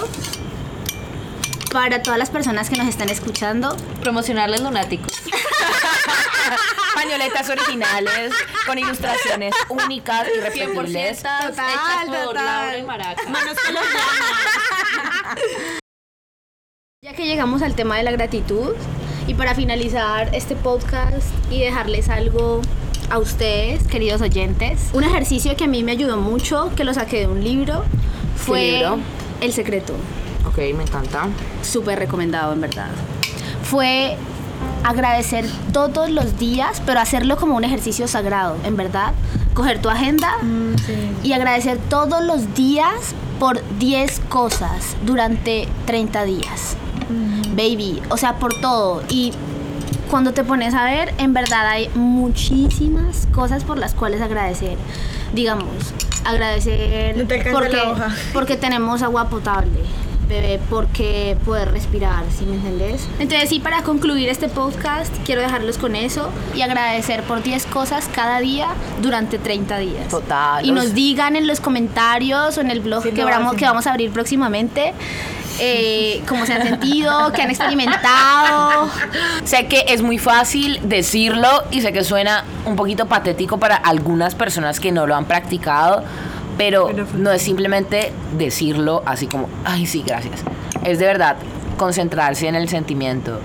para 1.71 2.01
todas 2.01 2.19
las 2.19 2.29
personas 2.29 2.69
que 2.69 2.77
nos 2.77 2.87
están 2.87 3.09
escuchando. 3.09 3.75
Promocionarles 4.01 4.61
lunáticos. 4.61 5.13
Pañoletas 7.01 7.49
originales 7.49 8.31
con 8.67 8.77
ilustraciones 8.77 9.55
únicas 9.69 10.27
y 10.27 10.39
100% 10.39 10.43
repetibles. 10.43 11.19
hechas 11.19 11.51
por 12.05 12.35
Laura 12.35 12.77
y 12.77 12.83
Maraca. 12.83 13.23
Ya 17.03 17.13
que 17.13 17.25
llegamos 17.25 17.63
al 17.63 17.73
tema 17.73 17.97
de 17.97 18.03
la 18.03 18.11
gratitud 18.11 18.75
y 19.25 19.33
para 19.33 19.55
finalizar 19.55 20.29
este 20.35 20.55
podcast 20.55 21.27
y 21.49 21.61
dejarles 21.61 22.07
algo 22.07 22.61
a 23.09 23.17
ustedes, 23.17 23.87
queridos 23.87 24.21
oyentes, 24.21 24.91
un 24.93 25.03
ejercicio 25.03 25.57
que 25.57 25.63
a 25.63 25.67
mí 25.67 25.83
me 25.83 25.93
ayudó 25.93 26.17
mucho, 26.17 26.71
que 26.75 26.83
lo 26.83 26.93
saqué 26.93 27.21
de 27.21 27.27
un 27.27 27.43
libro, 27.43 27.83
fue 28.35 28.73
libro? 28.73 28.99
El 29.41 29.53
secreto. 29.53 29.95
Ok, 30.47 30.57
me 30.75 30.83
encanta. 30.83 31.29
Súper 31.63 31.97
recomendado, 31.97 32.53
en 32.53 32.61
verdad. 32.61 32.89
Fue 33.63 34.17
agradecer 34.83 35.45
todos 35.73 36.09
los 36.09 36.37
días, 36.37 36.81
pero 36.85 36.99
hacerlo 36.99 37.37
como 37.37 37.55
un 37.55 37.63
ejercicio 37.63 38.07
sagrado, 38.07 38.57
en 38.63 38.75
verdad. 38.77 39.13
Coger 39.53 39.81
tu 39.81 39.89
agenda 39.89 40.37
y 41.23 41.33
agradecer 41.33 41.77
todos 41.89 42.23
los 42.23 42.53
días 42.55 42.93
por 43.39 43.61
10 43.79 44.21
cosas 44.29 44.95
durante 45.05 45.67
30 45.85 46.23
días. 46.23 46.77
Baby, 47.55 48.01
o 48.09 48.17
sea, 48.17 48.35
por 48.39 48.53
todo. 48.61 49.03
Y 49.09 49.33
cuando 50.09 50.33
te 50.33 50.43
pones 50.43 50.73
a 50.73 50.85
ver, 50.85 51.13
en 51.17 51.33
verdad 51.33 51.67
hay 51.67 51.89
muchísimas 51.95 53.27
cosas 53.33 53.63
por 53.63 53.77
las 53.77 53.93
cuales 53.93 54.21
agradecer. 54.21 54.77
Digamos, 55.33 55.65
agradecer 56.25 57.17
No 57.17 57.27
te 57.27 57.43
porque, 57.51 57.75
la 57.75 57.91
hoja. 57.91 58.07
porque 58.33 58.55
tenemos 58.57 59.01
agua 59.01 59.29
potable, 59.29 59.79
bebé, 60.31 60.59
porque 60.69 61.37
poder 61.45 61.71
respirar, 61.71 62.23
¿sí 62.35 62.45
me 62.45 62.55
entendés? 62.55 63.07
Entonces, 63.19 63.49
sí, 63.49 63.59
para 63.59 63.83
concluir 63.83 64.29
este 64.29 64.47
podcast, 64.49 65.13
quiero 65.25 65.41
dejarlos 65.41 65.77
con 65.77 65.95
eso 65.95 66.29
y 66.55 66.61
agradecer 66.61 67.21
por 67.23 67.43
10 67.43 67.65
cosas 67.67 68.09
cada 68.13 68.39
día 68.39 68.69
durante 69.01 69.37
30 69.37 69.77
días. 69.77 70.07
Total. 70.07 70.65
Y 70.65 70.71
nos 70.71 70.93
digan 70.93 71.35
en 71.35 71.45
los 71.47 71.59
comentarios 71.59 72.57
o 72.57 72.61
en 72.61 72.71
el 72.71 72.79
blog 72.79 73.03
Sí, 73.03 73.11
que, 73.11 73.21
lo 73.21 73.27
vamos, 73.29 73.55
que 73.55 73.65
vamos 73.65 73.85
a 73.87 73.91
abrir 73.91 74.11
próximamente. 74.11 74.93
eh, 75.59 76.23
cómo 76.27 76.45
se 76.45 76.53
han 76.53 76.63
sentido, 76.63 77.31
qué 77.33 77.41
han 77.43 77.49
experimentado. 77.51 78.89
Sé 79.43 79.67
que 79.67 79.85
es 79.89 80.01
muy 80.01 80.17
fácil 80.17 80.79
decirlo 80.83 81.47
y 81.71 81.81
sé 81.81 81.91
que 81.93 82.03
suena 82.03 82.45
un 82.65 82.75
poquito 82.75 83.05
patético 83.07 83.57
para 83.59 83.75
algunas 83.75 84.33
personas 84.33 84.79
que 84.79 84.91
no 84.91 85.05
lo 85.05 85.15
han 85.15 85.25
practicado, 85.25 86.03
pero 86.61 86.91
no 87.17 87.31
es 87.31 87.41
simplemente 87.41 88.11
decirlo 88.37 89.01
así 89.07 89.25
como, 89.25 89.49
ay, 89.65 89.87
sí, 89.87 90.03
gracias. 90.05 90.43
Es 90.85 90.99
de 90.99 91.07
verdad 91.07 91.37
concentrarse 91.75 92.47
en 92.47 92.53
el 92.53 92.69
sentimiento 92.69 93.39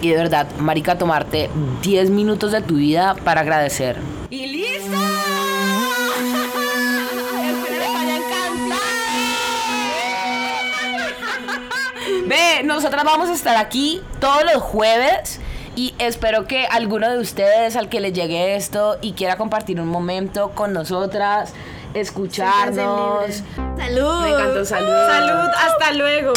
y 0.00 0.08
de 0.08 0.16
verdad, 0.16 0.46
marica, 0.58 0.96
tomarte 0.96 1.50
10 1.82 2.08
minutos 2.08 2.52
de 2.52 2.62
tu 2.62 2.76
vida 2.76 3.16
para 3.22 3.42
agradecer. 3.42 3.98
¡Y 4.30 4.46
listo! 4.46 4.96
Ve, 12.26 12.62
nosotras 12.64 13.04
vamos 13.04 13.28
a 13.28 13.34
estar 13.34 13.58
aquí 13.58 14.00
todos 14.20 14.42
los 14.42 14.62
jueves 14.62 15.38
y 15.76 15.94
espero 15.98 16.46
que 16.46 16.64
alguno 16.64 17.10
de 17.10 17.18
ustedes 17.18 17.76
al 17.76 17.90
que 17.90 18.00
le 18.00 18.14
llegue 18.14 18.56
esto 18.56 18.96
y 19.02 19.12
quiera 19.12 19.36
compartir 19.36 19.82
un 19.82 19.88
momento 19.88 20.52
con 20.52 20.72
nosotras, 20.72 21.52
escucharnos. 21.94 23.42
Salud. 23.76 24.22
Me 24.22 24.30
encantó, 24.30 24.64
salud. 24.64 24.88
Salud, 24.88 25.50
hasta 25.56 25.92
luego. 25.92 26.32